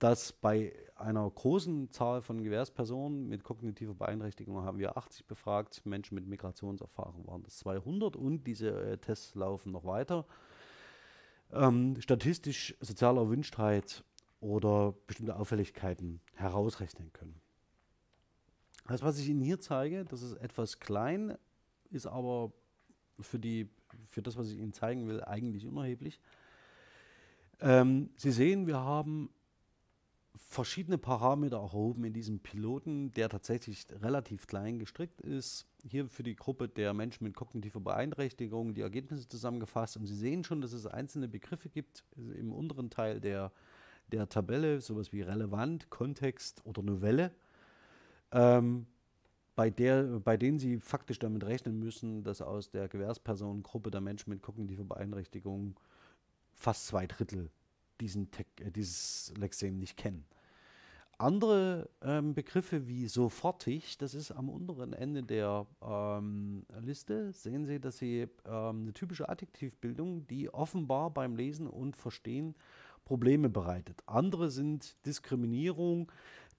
dass 0.00 0.32
bei 0.32 0.72
einer 0.96 1.30
großen 1.30 1.92
Zahl 1.92 2.20
von 2.20 2.42
Gewährspersonen 2.42 3.28
mit 3.28 3.44
kognitiver 3.44 3.94
Beeinträchtigung 3.94 4.64
haben 4.64 4.78
wir 4.78 4.96
80 4.96 5.26
befragt, 5.26 5.86
Menschen 5.86 6.16
mit 6.16 6.26
Migrationserfahrung 6.26 7.28
waren 7.28 7.44
das 7.44 7.58
200 7.58 8.16
und 8.16 8.44
diese 8.44 8.70
äh, 8.70 8.98
Tests 8.98 9.36
laufen 9.36 9.70
noch 9.70 9.84
weiter. 9.84 10.26
Ähm, 11.52 12.00
statistisch 12.00 12.74
soziale 12.80 13.20
Erwünschtheit 13.20 14.02
oder 14.40 14.94
bestimmte 15.06 15.36
Auffälligkeiten 15.36 16.20
herausrechnen 16.34 17.12
können. 17.12 17.40
Das, 18.90 19.02
was 19.02 19.20
ich 19.20 19.28
Ihnen 19.28 19.40
hier 19.40 19.60
zeige, 19.60 20.04
das 20.04 20.20
ist 20.20 20.32
etwas 20.38 20.80
klein, 20.80 21.38
ist 21.92 22.08
aber 22.08 22.52
für, 23.20 23.38
die, 23.38 23.68
für 24.08 24.20
das, 24.20 24.36
was 24.36 24.50
ich 24.50 24.58
Ihnen 24.58 24.72
zeigen 24.72 25.06
will, 25.06 25.22
eigentlich 25.22 25.64
unerheblich. 25.64 26.18
Ähm, 27.60 28.10
Sie 28.16 28.32
sehen, 28.32 28.66
wir 28.66 28.80
haben 28.80 29.30
verschiedene 30.34 30.98
Parameter 30.98 31.58
erhoben 31.58 32.02
in 32.02 32.12
diesem 32.12 32.40
Piloten, 32.40 33.12
der 33.12 33.28
tatsächlich 33.28 33.86
relativ 34.02 34.48
klein 34.48 34.80
gestrickt 34.80 35.20
ist. 35.20 35.66
Hier 35.88 36.08
für 36.08 36.24
die 36.24 36.34
Gruppe 36.34 36.68
der 36.68 36.92
Menschen 36.92 37.22
mit 37.22 37.36
kognitiver 37.36 37.78
Beeinträchtigung 37.78 38.74
die 38.74 38.80
Ergebnisse 38.80 39.28
zusammengefasst. 39.28 39.98
Und 39.98 40.06
Sie 40.06 40.16
sehen 40.16 40.42
schon, 40.42 40.60
dass 40.60 40.72
es 40.72 40.88
einzelne 40.88 41.28
Begriffe 41.28 41.68
gibt 41.68 42.04
im 42.16 42.52
unteren 42.52 42.90
Teil 42.90 43.20
der, 43.20 43.52
der 44.08 44.28
Tabelle, 44.28 44.80
sowas 44.80 45.12
wie 45.12 45.22
relevant, 45.22 45.90
Kontext 45.90 46.60
oder 46.66 46.82
Novelle, 46.82 47.32
ähm, 48.32 48.86
bei, 49.54 49.70
der, 49.70 50.04
bei 50.20 50.36
denen 50.36 50.58
Sie 50.58 50.78
faktisch 50.78 51.18
damit 51.18 51.44
rechnen 51.44 51.78
müssen, 51.78 52.22
dass 52.22 52.40
aus 52.40 52.70
der 52.70 52.88
Gewährspersonengruppe 52.88 53.90
der 53.90 54.00
Menschen 54.00 54.30
mit 54.30 54.42
kognitiver 54.42 54.84
Beeinträchtigung 54.84 55.78
fast 56.54 56.86
zwei 56.86 57.06
Drittel 57.06 57.50
diesen 58.00 58.30
Te 58.30 58.44
äh, 58.60 58.70
dieses 58.70 59.32
Lexem 59.36 59.78
nicht 59.78 59.96
kennen. 59.96 60.24
andere 61.18 61.90
ähm, 62.00 62.34
Begriffe 62.34 62.88
wie 62.88 63.06
sofortig, 63.06 63.98
das 63.98 64.14
ist 64.14 64.30
am 64.30 64.48
unteren 64.48 64.94
Ende 64.94 65.22
der 65.22 65.66
ähm, 65.82 66.64
Liste, 66.80 67.32
sehen 67.32 67.66
Sie, 67.66 67.78
dass 67.78 67.98
Sie 67.98 68.28
ähm, 68.46 68.82
eine 68.82 68.92
typische 68.94 69.28
Adjektivbildung, 69.28 70.26
die 70.28 70.52
offenbar 70.52 71.10
beim 71.10 71.36
Lesen 71.36 71.66
und 71.66 71.96
Verstehen 71.96 72.54
Probleme 73.04 73.48
bereitet. 73.48 74.02
Andere 74.06 74.50
sind 74.50 74.94
Diskriminierung, 75.04 76.10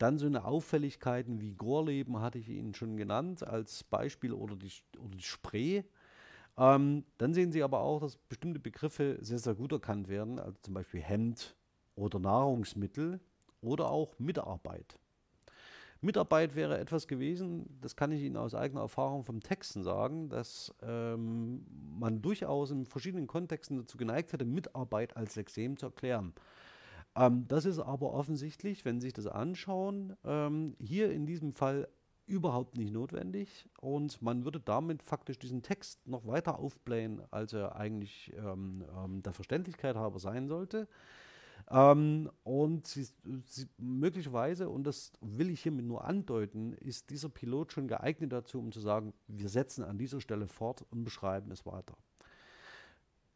dann 0.01 0.17
so 0.17 0.25
eine 0.25 0.45
Auffälligkeiten 0.45 1.41
wie 1.41 1.53
Gorleben 1.53 2.19
hatte 2.21 2.39
ich 2.39 2.49
Ihnen 2.49 2.73
schon 2.73 2.97
genannt 2.97 3.45
als 3.45 3.83
Beispiel 3.83 4.33
oder 4.33 4.55
die, 4.55 4.71
oder 4.97 5.15
die 5.15 5.23
Spree. 5.23 5.83
Ähm, 6.57 7.05
dann 7.17 7.33
sehen 7.33 7.51
Sie 7.51 7.63
aber 7.63 7.79
auch, 7.79 8.01
dass 8.01 8.17
bestimmte 8.17 8.59
Begriffe 8.59 9.17
sehr, 9.21 9.39
sehr 9.39 9.55
gut 9.55 9.71
erkannt 9.71 10.07
werden, 10.07 10.39
also 10.39 10.57
zum 10.61 10.73
Beispiel 10.73 11.01
Hemd 11.01 11.55
oder 11.95 12.19
Nahrungsmittel 12.19 13.19
oder 13.61 13.89
auch 13.89 14.17
Mitarbeit. 14.19 14.97
Mitarbeit 16.03 16.55
wäre 16.55 16.79
etwas 16.79 17.07
gewesen, 17.07 17.77
das 17.79 17.95
kann 17.95 18.11
ich 18.11 18.23
Ihnen 18.23 18.37
aus 18.37 18.55
eigener 18.55 18.81
Erfahrung 18.81 19.23
vom 19.23 19.39
Texten 19.39 19.83
sagen, 19.83 20.29
dass 20.29 20.73
ähm, 20.81 21.63
man 21.99 22.23
durchaus 22.23 22.71
in 22.71 22.87
verschiedenen 22.87 23.27
Kontexten 23.27 23.77
dazu 23.77 23.97
geneigt 23.97 24.33
hätte, 24.33 24.45
Mitarbeit 24.45 25.15
als 25.15 25.35
Lexem 25.35 25.77
zu 25.77 25.85
erklären. 25.85 26.33
Ähm, 27.15 27.47
das 27.47 27.65
ist 27.65 27.79
aber 27.79 28.13
offensichtlich, 28.13 28.85
wenn 28.85 28.99
Sie 28.99 29.07
sich 29.07 29.13
das 29.13 29.27
anschauen, 29.27 30.15
ähm, 30.23 30.75
hier 30.79 31.11
in 31.11 31.25
diesem 31.25 31.53
Fall 31.53 31.87
überhaupt 32.25 32.77
nicht 32.77 32.93
notwendig 32.93 33.67
und 33.81 34.21
man 34.21 34.45
würde 34.45 34.59
damit 34.59 35.03
faktisch 35.03 35.37
diesen 35.37 35.63
Text 35.63 36.07
noch 36.07 36.25
weiter 36.25 36.59
aufblähen, 36.59 37.21
als 37.31 37.51
er 37.53 37.75
eigentlich 37.75 38.31
ähm, 38.37 38.85
ähm 38.97 39.21
der 39.23 39.33
Verständlichkeit 39.33 39.95
halber 39.95 40.19
sein 40.19 40.47
sollte. 40.47 40.87
Ähm, 41.69 42.29
und 42.43 42.87
sie, 42.87 43.07
sie, 43.45 43.67
möglicherweise, 43.77 44.69
und 44.69 44.85
das 44.85 45.11
will 45.21 45.49
ich 45.49 45.61
hiermit 45.61 45.85
nur 45.85 46.05
andeuten, 46.05 46.73
ist 46.73 47.09
dieser 47.09 47.29
Pilot 47.29 47.73
schon 47.73 47.87
geeignet 47.87 48.31
dazu, 48.31 48.59
um 48.59 48.71
zu 48.71 48.79
sagen, 48.79 49.13
wir 49.27 49.49
setzen 49.49 49.83
an 49.83 49.97
dieser 49.97 50.21
Stelle 50.21 50.47
fort 50.47 50.85
und 50.89 51.03
beschreiben 51.03 51.51
es 51.51 51.65
weiter. 51.65 51.95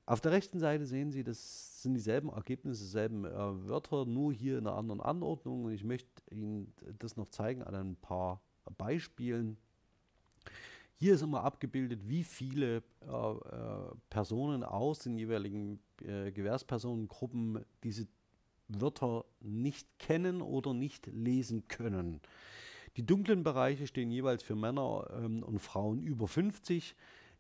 Auf 0.08 0.22
der 0.22 0.32
rechten 0.32 0.60
Seite 0.60 0.86
sehen 0.86 1.12
Sie, 1.12 1.24
das 1.24 1.82
sind 1.82 1.96
dieselben 1.96 2.30
Ergebnisse, 2.30 2.84
dieselben 2.84 3.26
äh, 3.26 3.68
Wörter, 3.68 4.06
nur 4.06 4.32
hier 4.32 4.60
in 4.60 4.68
einer 4.68 4.76
anderen 4.76 5.02
Anordnung. 5.02 5.65
Und 5.65 5.72
ich 5.72 5.84
möchte 5.84 6.10
Ihnen 6.30 6.74
das 7.00 7.18
noch 7.18 7.30
zeigen 7.30 7.63
an 7.63 7.74
ein 7.74 7.96
paar 7.96 8.41
Beispielen. 8.78 9.58
Hier 10.98 11.15
ist 11.15 11.24
immer 11.24 11.44
abgebildet, 11.44 12.08
wie 12.08 12.24
viele 12.24 12.84
äh, 13.02 13.08
äh, 13.08 13.96
Personen 14.10 14.63
aus 14.63 15.00
den 15.00 15.18
jeweiligen 15.18 15.80
äh, 16.02 16.32
Gewährspersonengruppen 16.32 17.65
diese 17.84 18.08
Wörter 18.68 19.26
nicht 19.41 19.88
kennen 20.00 20.41
oder 20.41 20.74
nicht 20.74 21.08
lesen 21.08 21.68
können. 21.68 22.22
Die 22.96 23.06
dunklen 23.06 23.44
Bereiche 23.44 23.88
stehen 23.88 24.10
jeweils 24.10 24.41
für 24.41 24.56
Männer 24.56 25.08
ähm, 25.12 25.44
und 25.44 25.60
Frauen 25.60 26.02
über 26.02 26.28
50, 26.28 26.96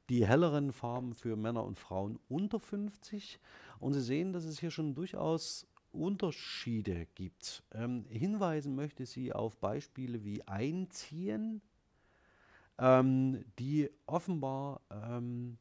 die 0.09 0.25
helleren 0.25 0.71
Farben 0.71 1.13
für 1.13 1.35
Männer 1.35 1.63
und 1.63 1.79
Frauen 1.79 2.19
unter 2.27 2.59
50. 2.59 3.39
Und 3.79 3.93
Sie 3.93 4.01
sehen, 4.01 4.33
dass 4.33 4.45
es 4.45 4.59
hier 4.59 4.71
schon 4.71 4.95
durchaus 4.95 5.67
Unterschiede 5.95 7.07
gibt. 7.15 7.63
Ähm, 7.73 8.05
hinweisen 8.09 8.75
möchte 8.75 9.05
sie 9.05 9.33
auf 9.33 9.57
Beispiele 9.57 10.23
wie 10.23 10.45
Einziehen, 10.47 11.61
ähm, 12.77 13.45
die 13.57 13.89
offenbar 14.05 14.81
ähm, 14.91 15.57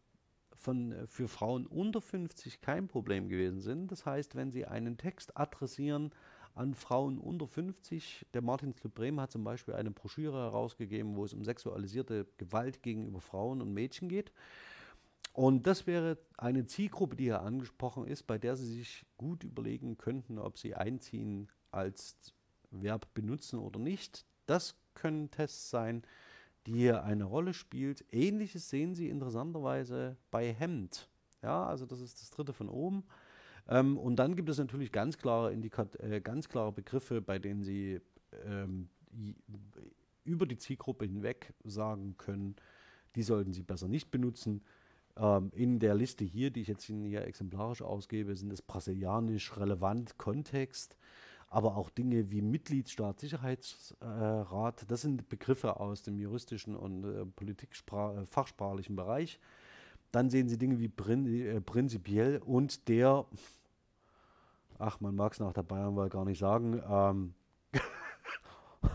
von, 0.53 0.93
äh, 0.93 1.07
für 1.07 1.29
Frauen 1.29 1.67
unter 1.67 2.01
50 2.01 2.61
kein 2.61 2.89
Problem 2.89 3.29
gewesen 3.29 3.61
sind. 3.61 3.93
Das 3.93 4.05
heißt, 4.05 4.35
wenn 4.35 4.51
Sie 4.51 4.67
einen 4.67 4.97
Text 4.97 5.37
adressieren 5.37 6.11
an 6.55 6.75
Frauen 6.75 7.19
unter 7.19 7.47
50, 7.47 8.27
der 8.33 8.43
Martin 8.43 8.75
Club 8.75 8.95
Bremen 8.95 9.21
hat 9.21 9.33
zum 9.33 9.43
Beispiel 9.45 9.75
eine 9.75 9.91
Broschüre 9.91 10.39
herausgegeben, 10.39 11.17
wo 11.17 11.25
es 11.25 11.35
um 11.35 11.45
sexualisierte 11.45 12.27
Gewalt 12.39 12.83
gegenüber 12.83 13.21
Frauen 13.21 13.61
und 13.61 13.73
Mädchen 13.73 14.09
geht. 14.09 14.33
Und 15.33 15.67
das 15.67 15.89
wäre 15.89 16.17
eine 16.39 16.65
Zielgruppe, 16.67 17.17
die 17.17 17.25
hier 17.25 17.43
angesprochen 17.43 18.07
ist, 18.07 18.23
bei 18.25 18.39
der 18.39 18.55
Sie 18.55 18.73
sich 18.73 19.05
gut 19.19 19.43
überlegen 19.43 19.99
könnten, 19.99 20.39
ob 20.39 20.59
Sie 20.59 20.77
einziehen 20.77 21.49
als 21.73 22.33
Verb 22.71 23.13
benutzen 23.15 23.59
oder 23.59 23.81
nicht. 23.81 24.25
Das 24.47 24.77
können 24.95 25.33
Tests 25.33 25.71
sein, 25.71 26.03
die 26.67 26.75
hier 26.75 27.03
eine 27.03 27.25
Rolle 27.25 27.53
spielt. 27.53 28.05
Ähnliches 28.13 28.71
sehen 28.71 28.95
Sie 28.95 29.09
interessanterweise 29.09 30.17
bei 30.31 30.53
Hemd. 30.53 31.09
Ja, 31.43 31.67
also 31.67 31.85
das 31.85 32.01
ist 32.01 32.21
das 32.21 32.31
dritte 32.31 32.53
von 32.53 32.69
oben. 32.69 33.05
Ähm, 33.69 33.97
und 33.97 34.17
dann 34.17 34.37
gibt 34.37 34.49
es 34.49 34.59
natürlich 34.59 34.93
ganz 34.93 35.19
klare, 35.19 35.53
Indikat 35.53 35.99
äh, 36.01 36.21
ganz 36.21 36.49
klare 36.49 36.73
Begriffe, 36.73 37.21
bei 37.21 37.39
denen 37.39 37.63
Sie 37.63 38.01
ähm, 38.45 38.89
über 40.25 40.47
die 40.47 40.57
Zielgruppe 40.59 41.05
hinweg 41.05 41.55
sagen 41.65 42.17
können, 42.19 42.57
die 43.15 43.23
sollten 43.23 43.53
Sie 43.53 43.63
besser 43.63 43.89
nicht 43.89 44.11
benutzen. 44.11 44.63
Ähm, 45.17 45.51
in 45.55 45.79
der 45.79 45.95
Liste 45.95 46.25
hier, 46.25 46.51
die 46.51 46.63
ich 46.63 46.69
jetzt 46.69 46.85
hier 46.85 47.25
exemplarisch 47.25 47.83
ausgebe, 47.83 48.35
sind 48.37 48.53
es 48.53 48.63
brasilianisch 48.63 49.57
relevant 49.57 50.19
Kontext, 50.19 50.97
aber 51.49 51.77
auch 51.77 51.91
Dinge 51.91 52.31
wie 52.31 52.43
Mitgliedsstaat, 52.43 53.21
Sicherheitsrat. 53.21 54.83
Äh, 54.83 54.87
das 54.87 55.03
sind 55.03 55.29
Begriffe 55.29 55.79
aus 55.79 56.03
dem 56.03 56.19
juristischen 56.19 56.75
und 56.75 57.05
äh, 57.05 57.25
politikfachsprachlichen 57.27 58.95
äh, 58.95 58.97
Bereich. 58.97 59.39
Dann 60.15 60.31
sehen 60.31 60.49
Sie 60.49 60.59
Dinge 60.59 60.79
wie 60.79 60.89
prin 60.89 61.27
äh, 61.27 61.61
prinzipiell 61.61 62.39
und 62.39 62.89
der, 62.89 63.27
ach, 64.79 65.01
man 65.01 65.15
mag 65.15 65.33
es 65.33 65.41
nach 65.41 65.53
der 65.53 65.63
Bayernwahl 65.63 66.09
gar 66.09 66.25
nicht 66.25 66.39
sagen, 66.39 66.83
ähm, 66.89 67.35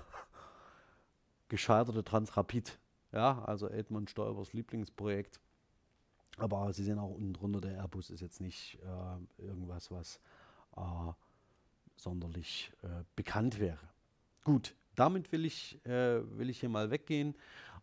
gescheiterte 1.49 2.03
Transrapid. 2.03 2.79
Ja, 3.11 3.43
also 3.43 3.67
Edmund 3.67 4.09
Stoibers 4.09 4.53
Lieblingsprojekt 4.53 5.39
aber 6.39 6.71
Sie 6.73 6.83
sehen 6.83 6.99
auch 6.99 7.09
unten 7.09 7.33
drunter, 7.33 7.61
der 7.61 7.77
Airbus 7.77 8.09
ist 8.09 8.21
jetzt 8.21 8.39
nicht 8.41 8.77
äh, 8.81 9.43
irgendwas, 9.43 9.91
was 9.91 10.19
äh, 10.77 11.11
sonderlich 11.97 12.71
äh, 12.81 13.03
bekannt 13.15 13.59
wäre. 13.59 13.89
Gut, 14.43 14.75
damit 14.95 15.31
will 15.31 15.45
ich, 15.45 15.83
äh, 15.85 16.21
will 16.37 16.49
ich 16.49 16.59
hier 16.59 16.69
mal 16.69 16.91
weggehen 16.91 17.35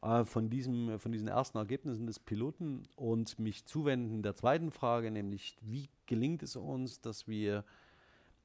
äh, 0.03 0.25
von, 0.25 0.51
diesem, 0.51 0.99
von 0.99 1.13
diesen 1.13 1.29
ersten 1.29 1.59
Ergebnissen 1.59 2.07
des 2.07 2.19
Piloten 2.19 2.83
und 2.97 3.39
mich 3.39 3.67
zuwenden 3.67 4.23
der 4.23 4.35
zweiten 4.35 4.71
Frage, 4.71 5.11
nämlich 5.11 5.57
wie 5.61 5.89
gelingt 6.07 6.43
es 6.43 6.57
uns, 6.57 7.01
dass 7.01 7.29
wir, 7.29 7.65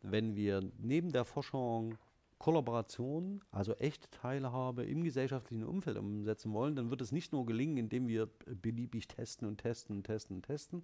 wenn 0.02 0.36
wir 0.36 0.62
neben 0.80 1.12
der 1.12 1.26
Forschung 1.26 1.98
Kollaboration, 2.42 3.44
also 3.52 3.76
echte 3.76 4.10
Teilhabe 4.10 4.84
im 4.84 5.04
gesellschaftlichen 5.04 5.64
Umfeld 5.64 5.98
umsetzen 5.98 6.52
wollen, 6.54 6.76
dann 6.76 6.90
wird 6.90 7.02
es 7.02 7.12
nicht 7.12 7.32
nur 7.34 7.46
gelingen, 7.46 7.78
indem 7.78 8.08
wir 8.08 8.28
beliebig 8.64 9.08
testen 9.08 9.48
und 9.48 9.58
testen 9.58 9.96
und 9.96 10.04
testen 10.06 10.38
und 10.38 10.46
testen. 10.48 10.84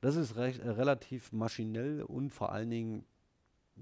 Das 0.00 0.16
ist 0.16 0.34
recht, 0.34 0.58
äh, 0.58 0.70
relativ 0.70 1.30
maschinell 1.32 2.02
und 2.02 2.30
vor 2.30 2.50
allen 2.50 2.70
Dingen 2.70 3.04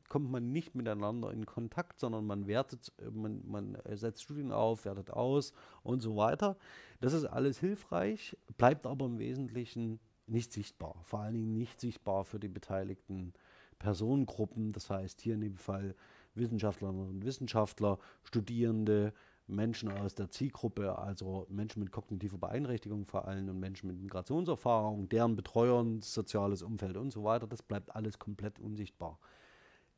kommt 0.09 0.31
man 0.31 0.53
nicht 0.53 0.75
miteinander 0.75 1.31
in 1.31 1.47
Kontakt, 1.47 2.01
sondern 2.01 2.27
man 2.27 2.47
wertet, 2.47 2.93
äh, 2.99 3.11
man, 3.11 3.43
man 3.47 3.79
setzt 3.95 4.23
Studien 4.23 4.53
auf, 4.53 4.85
wertet 4.85 5.11
aus 5.11 5.53
und 5.83 6.01
so 6.01 6.17
weiter. 6.17 6.57
Das 7.01 7.13
ist 7.13 7.25
alles 7.25 7.59
hilfreich, 7.59 8.37
bleibt 8.57 8.87
aber 8.87 9.07
im 9.07 9.19
Wesentlichen 9.19 10.01
nicht 10.27 10.53
sichtbar. 10.53 10.97
Vor 11.03 11.21
allen 11.21 11.35
Dingen 11.35 11.57
nicht 11.57 11.81
sichtbar 11.81 12.25
für 12.25 12.41
die 12.41 12.49
beteiligten 12.49 13.33
Personengruppen. 13.79 14.73
Das 14.73 14.91
heißt 14.91 15.21
hier 15.21 15.35
in 15.35 15.41
dem 15.41 15.57
Fall 15.57 15.95
Wissenschaftlerinnen 16.35 17.09
und 17.09 17.25
Wissenschaftler, 17.25 17.99
Studierende, 18.25 19.13
Menschen 19.49 19.91
aus 19.91 20.15
der 20.15 20.29
Zielgruppe, 20.31 20.99
also 20.99 21.47
Menschen 21.49 21.81
mit 21.81 21.93
kognitiver 21.93 22.37
Beeinträchtigung 22.37 23.07
vor 23.07 23.29
allem 23.29 23.49
und 23.49 23.61
Menschen 23.61 23.87
mit 23.87 24.01
Migrationserfahrung, 24.01 25.09
deren 25.09 25.37
Betreuern, 25.37 26.03
soziales 26.03 26.63
Umfeld 26.63 26.97
und 26.97 27.13
so 27.13 27.23
weiter, 27.23 27.47
das 27.47 27.63
bleibt 27.63 27.95
alles 27.95 28.19
komplett 28.19 28.59
unsichtbar. 28.59 29.19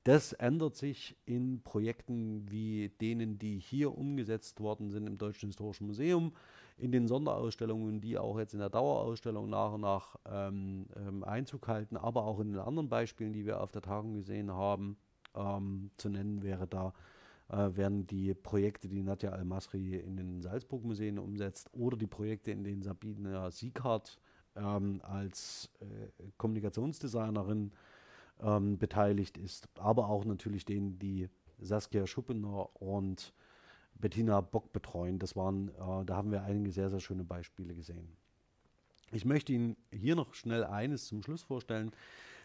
Das 0.09 0.33
ändert 0.33 0.75
sich 0.75 1.19
in 1.27 1.61
Projekten 1.63 2.51
wie 2.51 2.89
denen, 2.99 3.39
die 3.39 3.59
hier 3.59 3.95
umgesetzt 3.95 4.59
worden 4.59 4.89
sind 4.89 5.07
im 5.07 5.19
Deutschen 5.19 5.51
Historischen 5.51 5.87
Museum, 5.87 6.33
in 6.79 6.93
den 6.93 7.07
Sonderausstellungen, 7.07 8.01
die 8.01 8.17
auch 8.17 8.39
jetzt 8.39 8.55
in 8.55 8.61
der 8.61 8.71
Dauerausstellung 8.71 9.51
nach 9.51 9.75
und 9.75 9.83
nach 9.83 10.17
ähm, 10.25 10.87
ähm, 10.97 11.25
Einzug 11.25 11.69
halten, 11.69 11.99
aber 11.99 12.25
auch 12.25 12.41
in 12.41 12.53
den 12.53 12.59
anderen 12.59 12.89
Beispielen, 12.89 13.35
die 13.35 13.45
wir 13.45 13.61
auf 13.61 13.71
der 13.71 13.83
Tagung 13.83 14.15
gesehen 14.15 14.51
haben 14.51 14.97
ähm, 15.35 15.91
zu 15.99 16.09
nennen 16.09 16.43
wäre 16.43 16.67
da, 16.67 16.95
äh, 17.51 17.77
wären 17.77 18.07
die 18.07 18.33
Projekte, 18.33 18.89
die 18.89 19.03
Nadja 19.03 19.33
Al-Masri 19.33 19.97
in 19.97 20.17
den 20.17 20.41
Salzburg-Museen 20.41 21.19
umsetzt 21.19 21.69
oder 21.75 21.99
die 21.99 22.07
Projekte, 22.07 22.51
in 22.51 22.65
denen 22.65 22.81
Sabine 22.81 23.51
Sieghardt 23.51 24.19
ähm, 24.57 25.03
als 25.03 25.71
äh, 25.81 26.31
Kommunikationsdesignerin 26.39 27.73
ähm, 28.43 28.79
beteiligt 28.79 29.39
ist, 29.39 29.69
aber 29.79 30.09
auch 30.09 30.25
natürlich 30.25 30.65
denen, 30.65 30.99
die 30.99 31.29
Saskia 31.59 32.07
Schuppener 32.07 32.69
und 32.81 33.33
Bettina 33.95 34.41
Bock 34.41 34.73
betreuen. 34.73 35.19
Das 35.19 35.37
waren, 35.37 35.69
äh, 35.69 36.05
da 36.05 36.17
haben 36.17 36.31
wir 36.31 36.43
einige 36.43 36.73
sehr, 36.73 36.91
sehr 36.91 37.01
schöne 37.01 37.25
Beispiele 37.25 37.75
gesehen. 37.75 38.17
Ich 39.11 39.25
möchte 39.25 39.53
Ihnen 39.53 39.77
hier 39.91 40.17
noch 40.17 40.35
schnell 40.35 40.65
eines 40.65 41.07
zum 41.07 41.23
Schluss 41.23 41.43
vorstellen. 41.43 41.93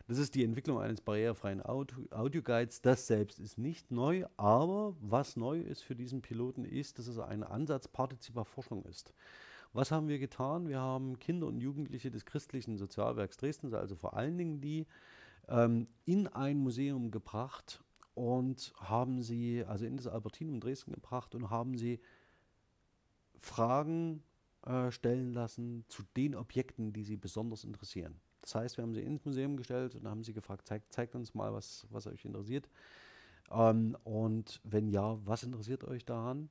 Das 0.07 0.17
ist 0.17 0.35
die 0.35 0.43
Entwicklung 0.43 0.79
eines 0.79 0.99
barrierefreien 0.99 1.65
Audio 1.65 1.97
Audioguides. 2.11 2.81
Das 2.81 3.07
selbst 3.07 3.39
ist 3.39 3.57
nicht 3.57 3.89
neu, 3.91 4.25
aber 4.35 4.95
was 4.99 5.37
neu 5.37 5.59
ist 5.61 5.81
für 5.81 5.95
diesen 5.95 6.21
Piloten 6.21 6.65
ist, 6.65 6.99
dass 6.99 7.07
es 7.07 7.19
ein 7.19 7.43
Ansatz 7.43 7.87
partiziper 7.87 8.43
Forschung 8.43 8.83
ist. 8.83 9.13
Was 9.71 9.91
haben 9.91 10.07
wir 10.07 10.19
getan? 10.19 10.67
Wir 10.67 10.79
haben 10.79 11.19
Kinder 11.19 11.47
und 11.47 11.59
Jugendliche 11.59 12.11
des 12.11 12.25
christlichen 12.25 12.77
Sozialwerks 12.77 13.37
Dresden, 13.37 13.73
also 13.73 13.95
vor 13.95 14.15
allen 14.15 14.37
Dingen 14.37 14.61
die, 14.61 14.87
ähm, 15.47 15.87
in 16.05 16.27
ein 16.27 16.57
Museum 16.57 17.11
gebracht 17.11 17.83
und 18.13 18.73
haben 18.77 19.21
sie, 19.21 19.63
also 19.65 19.85
in 19.85 19.97
das 19.97 20.07
Albertinum 20.07 20.59
Dresden 20.59 20.93
gebracht 20.93 21.35
und 21.35 21.49
haben 21.49 21.77
sie 21.77 21.99
Fragen 23.37 24.23
äh, 24.65 24.91
stellen 24.91 25.33
lassen 25.33 25.85
zu 25.89 26.03
den 26.15 26.35
Objekten, 26.35 26.93
die 26.93 27.03
sie 27.03 27.17
besonders 27.17 27.63
interessieren. 27.63 28.19
Das 28.41 28.55
heißt, 28.55 28.77
wir 28.77 28.83
haben 28.83 28.93
sie 28.93 29.01
ins 29.01 29.25
Museum 29.25 29.57
gestellt 29.57 29.95
und 29.95 30.07
haben 30.07 30.23
sie 30.23 30.33
gefragt, 30.33 30.67
zeigt, 30.67 30.93
zeigt 30.93 31.15
uns 31.15 31.33
mal, 31.33 31.53
was, 31.53 31.87
was 31.89 32.07
euch 32.07 32.25
interessiert. 32.25 32.69
Ähm, 33.51 33.97
und 34.03 34.61
wenn 34.63 34.87
ja, 34.87 35.17
was 35.25 35.43
interessiert 35.43 35.83
euch 35.83 36.05
daran? 36.05 36.49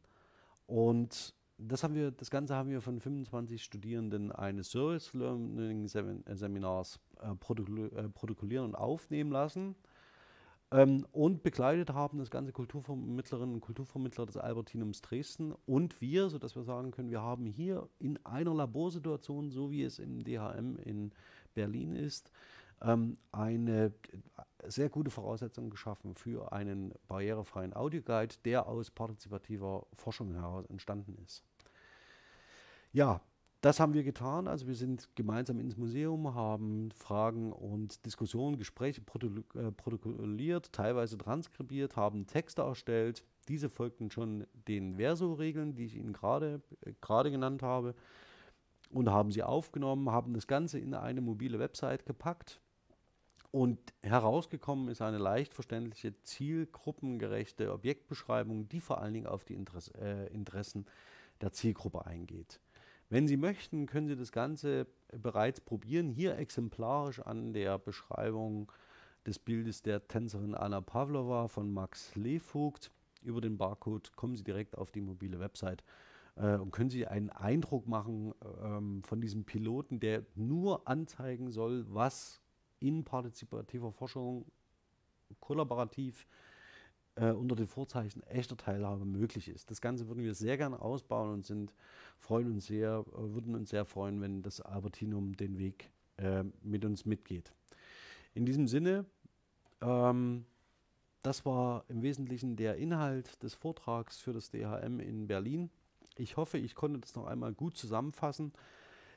Und 0.67 1.35
das, 1.69 1.85
haben 1.85 1.95
wir, 1.95 2.11
das 2.11 2.31
Ganze 2.31 2.55
haben 2.55 2.71
wir 2.71 2.81
von 2.81 3.01
25 3.01 3.63
Studierenden 3.63 4.33
eines 4.33 4.71
Service 4.71 5.13
Learning 5.15 5.85
äh, 5.85 6.37
Seminars 6.37 6.99
äh, 7.21 7.35
protokollieren 7.35 8.67
und 8.67 8.75
aufnehmen 8.75 9.31
lassen. 9.31 9.77
Ähm, 10.73 11.07
und 11.13 11.43
begleitet 11.43 11.91
haben 11.91 12.19
das 12.19 12.31
ganze 12.31 12.53
Kulturvermittlerinnen 12.53 13.55
und 13.57 13.61
Kulturvermittler 13.61 14.27
des 14.27 14.39
Albertinums 14.39 15.03
Dresden 15.03 15.53
und 15.67 16.01
wir, 16.01 16.31
sodass 16.31 16.57
wir 16.57 16.63
sagen 16.63 16.91
können, 16.91 17.11
wir 17.11 17.21
haben 17.21 17.47
hier 17.47 17.89
in 17.99 18.19
einer 18.25 18.55
Laborsituation, 18.55 19.51
so 19.51 19.71
wie 19.71 19.83
es 19.83 19.99
im 19.99 20.25
DHM 20.25 20.77
in 20.77 21.13
Berlin 21.55 21.95
ist, 21.95 22.33
ähm, 22.81 23.19
eine 23.33 23.93
sehr 24.67 24.89
gute 24.89 25.11
Voraussetzung 25.11 25.69
geschaffen 25.69 26.15
für 26.15 26.53
einen 26.53 26.95
barrierefreien 27.07 27.75
Audioguide, 27.75 28.37
der 28.45 28.67
aus 28.67 28.91
partizipativer 28.91 29.87
Forschung 29.93 30.33
heraus 30.33 30.65
entstanden 30.67 31.17
ist. 31.23 31.45
Ja, 32.93 33.21
das 33.63 33.81
haben 33.81 33.95
wir 33.95 34.03
getan. 34.03 34.49
Also 34.49 34.67
wir 34.67 34.75
sind 34.75 35.09
gemeinsam 35.15 35.61
ins 35.61 35.77
Museum, 35.77 36.35
haben 36.35 36.91
Fragen 36.93 37.53
und 37.53 38.05
Diskussionen, 38.05 38.59
Gespräche 38.59 39.01
äh, 39.01 39.71
protokolliert, 39.71 40.73
teilweise 40.73 41.17
transkribiert, 41.17 41.97
haben 41.97 42.27
Texte 42.27 42.63
erstellt. 42.63 43.25
Diese 43.49 43.69
folgten 43.71 44.11
schon 44.11 44.47
den 44.69 44.97
Verso-Regeln, 44.97 45.75
die 45.75 45.87
ich 45.87 45.95
Ihnen 45.95 46.13
gerade 46.13 46.61
äh, 46.85 47.31
genannt 47.31 47.63
habe, 47.63 47.95
und 48.91 49.09
haben 49.09 49.31
sie 49.31 49.43
aufgenommen, 49.43 50.11
haben 50.11 50.35
das 50.35 50.47
Ganze 50.47 50.79
in 50.79 50.95
eine 50.95 51.21
mobile 51.21 51.59
Website 51.59 52.05
gepackt. 52.05 52.61
Und 53.51 53.79
herausgekommen 54.03 54.89
ist 54.89 55.03
eine 55.03 55.19
leicht 55.19 55.55
verständliche, 55.55 56.15
zielgruppengerechte 56.23 57.73
Objektbeschreibung, 57.73 58.69
die 58.69 58.81
vor 58.81 59.01
allen 59.01 59.15
Dingen 59.15 59.27
auf 59.27 59.45
die 59.45 59.55
Interesse, 59.55 59.93
äh, 59.99 60.27
Interessen 60.33 60.87
der 61.41 61.53
Zielgruppe 61.53 62.07
eingeht. 62.07 62.61
Wenn 63.13 63.29
Sie 63.29 63.37
möchten, 63.37 63.85
können 63.85 64.09
Sie 64.09 64.17
das 64.17 64.33
Ganze 64.33 64.87
bereits 65.13 65.61
probieren. 65.61 66.09
Hier 66.09 66.39
exemplarisch 66.39 67.21
an 67.21 67.53
der 67.53 67.79
Beschreibung 67.79 68.73
des 69.27 69.39
Bildes 69.39 69.83
der 69.83 70.09
Tänzerin 70.09 70.55
Anna 70.55 70.81
Pavlova 70.81 71.49
von 71.49 71.71
Max 71.71 72.15
Levogt. 72.15 72.91
Über 73.21 73.43
den 73.43 73.59
Barcode 73.59 74.17
kommen 74.17 74.35
Sie 74.35 74.45
direkt 74.45 74.79
auf 74.79 74.91
die 74.93 75.03
mobile 75.03 75.39
Website 75.41 75.85
äh, 76.37 76.57
und 76.57 76.71
können 76.71 76.89
Sie 76.89 77.07
einen 77.07 77.29
Eindruck 77.29 77.87
machen 77.87 78.33
ähm, 78.65 79.03
von 79.05 79.21
diesem 79.21 79.45
Piloten, 79.45 80.01
der 80.01 80.25
nur 80.35 80.89
anzeigen 80.89 81.51
soll, 81.51 81.85
was 81.91 82.41
in 82.81 83.05
partizipativer 83.05 83.93
Forschung 83.93 84.47
kollaborativ 85.39 86.23
äh, 86.23 86.52
unter 87.15 87.55
den 87.57 87.67
Vorzeichen 87.67 88.23
echter 88.23 88.57
Teilhabe 88.57 89.05
möglich 89.05 89.49
ist. 89.49 89.71
Das 89.71 89.83
Ganze 89.83 90.09
würden 90.09 90.23
wir 90.23 90.35
sehr 90.35 90.57
gerne 90.57 90.81
ausbauen 90.81 91.31
und 91.31 91.45
sind 91.45 91.75
freuen 92.23 92.51
uns 92.53 92.67
sehr, 92.67 93.05
äh, 93.13 93.35
würden 93.35 93.55
uns 93.55 93.71
sehr 93.71 93.85
freuen, 93.85 94.21
wenn 94.21 94.43
das 94.43 94.61
Albertinum 94.61 95.37
den 95.37 95.59
Weg 95.59 95.91
äh, 96.17 96.45
mit 96.63 96.85
uns 96.85 97.05
mitgeht. 97.05 97.53
In 98.35 98.47
diesem 98.47 98.69
Sinne, 98.69 99.05
ähm, 99.81 100.47
das 101.23 101.45
war 101.45 101.85
im 101.89 102.03
Wesentlichen 102.03 102.57
der 102.57 102.77
Inhalt 102.77 103.43
des 103.43 103.55
Vortrags 103.55 104.19
für 104.19 104.33
das 104.33 104.51
DHM 104.51 105.01
in 105.01 105.27
Berlin. 105.27 105.71
Ich 106.17 106.37
hoffe, 106.37 106.59
ich 106.59 106.75
konnte 106.75 107.01
das 107.01 107.15
noch 107.15 107.27
einmal 107.27 107.53
gut 107.53 107.77
zusammenfassen. 107.77 108.53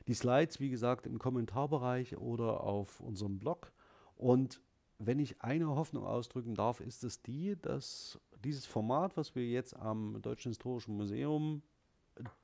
Die 0.06 0.14
Slides, 0.14 0.60
wie 0.60 0.70
gesagt, 0.70 1.06
im 1.06 1.18
Kommentarbereich 1.18 2.16
oder 2.16 2.60
auf 2.62 3.00
unserem 3.00 3.38
Blog. 3.38 3.72
Und 4.16 4.60
wenn 4.98 5.18
ich 5.18 5.42
eine 5.42 5.68
Hoffnung 5.68 6.04
ausdrücken 6.04 6.54
darf, 6.54 6.80
ist 6.80 7.04
es 7.04 7.22
die, 7.22 7.56
dass 7.60 8.18
dieses 8.44 8.66
Format, 8.66 9.16
was 9.16 9.34
wir 9.34 9.46
jetzt 9.46 9.76
am 9.76 10.20
Deutschen 10.22 10.50
Historischen 10.50 10.96
Museum 10.96 11.62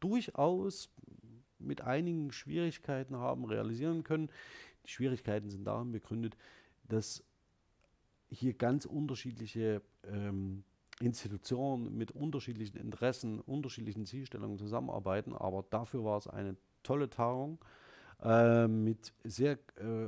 durchaus 0.00 0.90
mit 1.58 1.80
einigen 1.80 2.32
Schwierigkeiten 2.32 3.16
haben 3.16 3.44
realisieren 3.44 4.02
können. 4.04 4.30
Die 4.84 4.90
Schwierigkeiten 4.90 5.48
sind 5.48 5.64
darin 5.64 5.92
begründet, 5.92 6.36
dass 6.84 7.24
hier 8.28 8.54
ganz 8.54 8.84
unterschiedliche 8.84 9.82
ähm, 10.04 10.64
Institutionen 11.00 11.96
mit 11.96 12.10
unterschiedlichen 12.12 12.76
Interessen, 12.76 13.40
unterschiedlichen 13.40 14.06
Zielstellungen 14.06 14.58
zusammenarbeiten. 14.58 15.34
Aber 15.34 15.64
dafür 15.70 16.04
war 16.04 16.18
es 16.18 16.26
eine 16.26 16.56
tolle 16.82 17.08
Tagung 17.08 17.58
äh, 18.22 18.68
mit, 18.68 19.12
sehr, 19.24 19.58
äh, 19.78 20.06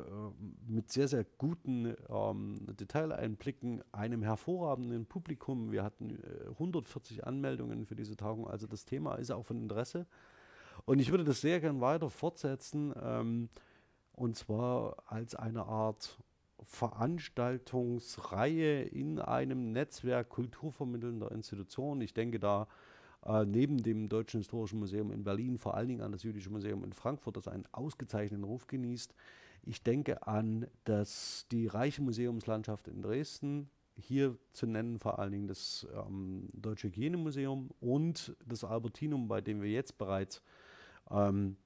mit 0.67 0.93
sehr, 0.93 1.09
sehr 1.09 1.25
guten 1.37 1.97
ähm, 2.09 2.55
Detaileinblicken, 2.79 3.83
einem 3.93 4.23
hervorragenden 4.23 5.07
Publikum. 5.07 5.73
Wir 5.73 5.83
hatten 5.83 6.23
äh, 6.23 6.51
140 6.51 7.27
Anmeldungen 7.27 7.87
für 7.87 7.97
diese 7.97 8.17
Tagung, 8.17 8.49
also 8.49 8.69
das 8.69 8.85
Thema 8.85 9.17
ist 9.17 9.33
auch 9.33 9.45
von 9.45 9.59
Interesse. 9.59 10.07
Und 10.85 11.01
ich 11.01 11.11
würde 11.11 11.25
das 11.25 11.41
sehr 11.41 11.61
gern 11.61 11.81
weiter 11.81 12.11
fortsetzen, 12.11 12.95
ähm, 13.03 13.49
und 14.13 14.37
zwar 14.37 15.03
als 15.07 15.35
eine 15.35 15.65
Art 15.65 16.23
Veranstaltungsreihe 16.63 18.83
in 18.83 19.19
einem 19.19 19.73
Netzwerk 19.73 20.29
kulturvermittelnder 20.29 21.33
Institutionen. 21.33 22.01
Ich 22.01 22.15
denke 22.15 22.39
da 22.39 22.69
äh, 23.25 23.45
neben 23.45 23.83
dem 23.83 24.09
Deutschen 24.09 24.41
Historischen 24.41 24.79
Museum 24.79 25.11
in 25.11 25.25
Berlin 25.25 25.59
vor 25.59 25.75
allen 25.75 25.89
Dingen 25.89 26.03
an 26.03 26.13
das 26.13 26.23
Jüdische 26.23 26.51
Museum 26.51 26.85
in 26.85 26.93
Frankfurt, 26.93 27.37
das 27.37 27.49
einen 27.49 27.67
ausgezeichneten 27.73 28.45
Ruf 28.45 28.67
genießt. 28.67 29.15
Ich 29.63 29.83
denke 29.83 30.27
an 30.27 30.67
das, 30.85 31.47
die 31.51 31.67
reiche 31.67 32.03
Museumslandschaft 32.03 32.89
in 32.89 33.01
Dresden, 33.01 33.71
hier 33.97 34.37
zu 34.53 34.67
nennen 34.67 34.99
vor 34.99 35.19
allen 35.19 35.33
Dingen 35.33 35.47
das 35.47 35.87
ähm, 35.95 36.49
Deutsche 36.53 36.89
Hygienemuseum 36.89 37.71
und 37.81 38.37
das 38.45 38.65
Albertinum, 38.65 39.29
bei 39.29 39.41
dem 39.41 39.63
wir 39.63 39.71
jetzt 39.71 39.97
bereits, 39.99 40.43
ähm, 41.11 41.57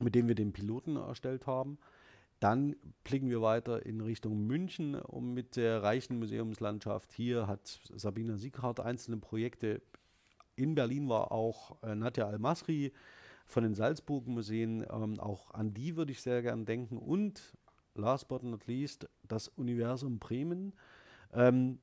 mit 0.00 0.14
dem 0.14 0.26
wir 0.28 0.34
den 0.34 0.52
Piloten 0.52 0.96
erstellt 0.96 1.46
haben. 1.46 1.78
Dann 2.40 2.76
blicken 3.04 3.28
wir 3.30 3.42
weiter 3.42 3.84
in 3.84 4.00
Richtung 4.00 4.46
München 4.46 4.94
um 4.94 5.34
mit 5.34 5.56
der 5.56 5.82
reichen 5.82 6.18
Museumslandschaft. 6.18 7.12
Hier 7.12 7.46
hat 7.46 7.80
Sabina 7.94 8.36
Sieghardt 8.36 8.80
einzelne 8.80 9.16
Projekte 9.18 9.82
in 10.58 10.74
Berlin 10.74 11.08
war 11.08 11.32
auch 11.32 11.82
äh, 11.82 11.94
Nadja 11.94 12.26
Al-Masri 12.26 12.92
von 13.46 13.62
den 13.62 13.74
Salzburg-Museen. 13.74 14.86
Ähm, 14.90 15.18
auch 15.20 15.52
an 15.52 15.72
die 15.72 15.96
würde 15.96 16.12
ich 16.12 16.20
sehr 16.20 16.42
gern 16.42 16.66
denken. 16.66 16.98
Und 16.98 17.56
last 17.94 18.28
but 18.28 18.42
not 18.42 18.66
least 18.66 19.08
das 19.26 19.48
Universum 19.48 20.18
Bremen, 20.18 20.74
ähm, 21.32 21.78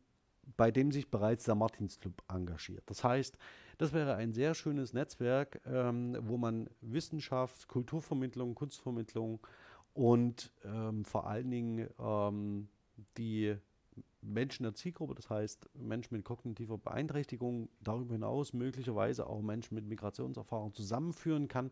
bei 0.57 0.71
dem 0.71 0.91
sich 0.91 1.09
bereits 1.09 1.45
der 1.45 1.55
Martinsclub 1.55 2.21
engagiert. 2.27 2.83
Das 2.85 3.03
heißt, 3.03 3.37
das 3.77 3.93
wäre 3.93 4.15
ein 4.15 4.33
sehr 4.33 4.53
schönes 4.53 4.93
Netzwerk, 4.93 5.61
ähm, 5.65 6.17
wo 6.21 6.37
man 6.37 6.69
Wissenschaft, 6.81 7.67
Kulturvermittlung, 7.67 8.55
Kunstvermittlung 8.55 9.39
und 9.93 10.51
ähm, 10.63 11.03
vor 11.03 11.27
allen 11.27 11.49
Dingen 11.49 11.89
ähm, 11.99 12.67
die 13.17 13.55
Menschen 14.25 14.63
der 14.63 14.73
Zielgruppe, 14.73 15.15
das 15.15 15.29
heißt 15.29 15.69
Menschen 15.75 16.15
mit 16.15 16.25
kognitiver 16.25 16.77
Beeinträchtigung, 16.77 17.69
darüber 17.81 18.13
hinaus 18.13 18.53
möglicherweise 18.53 19.27
auch 19.27 19.41
Menschen 19.41 19.75
mit 19.75 19.85
Migrationserfahrung 19.85 20.73
zusammenführen 20.73 21.47
kann 21.47 21.71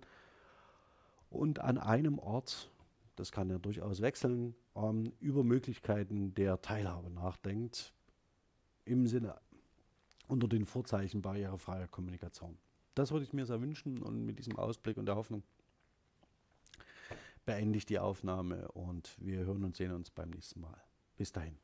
und 1.30 1.60
an 1.60 1.78
einem 1.78 2.20
Ort, 2.20 2.70
das 3.16 3.32
kann 3.32 3.50
ja 3.50 3.58
durchaus 3.58 4.02
wechseln, 4.02 4.56
ähm, 4.76 5.12
über 5.20 5.44
Möglichkeiten 5.44 6.34
der 6.36 6.62
Teilhabe 6.62 7.10
nachdenkt, 7.10 7.94
im 8.86 9.08
Sinne 9.08 9.36
unter 10.28 10.48
den 10.48 10.66
Vorzeichen 10.66 11.22
barrierefreier 11.22 11.88
Kommunikation. 11.88 12.58
Das 12.96 13.12
würde 13.12 13.26
ich 13.26 13.34
mir 13.34 13.46
sehr 13.46 13.62
wünschen 13.62 14.02
und 14.02 14.26
mit 14.26 14.40
diesem 14.40 14.58
Ausblick 14.58 14.98
und 14.98 15.08
der 15.08 15.16
Hoffnung 15.16 15.44
beende 17.46 17.78
ich 17.78 17.86
die 17.86 18.00
Aufnahme 18.00 18.68
und 18.70 19.18
wir 19.20 19.40
hören 19.40 19.64
und 19.64 19.76
sehen 19.76 19.92
uns 19.92 20.10
beim 20.12 20.30
nächsten 20.30 20.62
Mal. 20.62 20.82
Bis 21.18 21.32
dahin. 21.32 21.63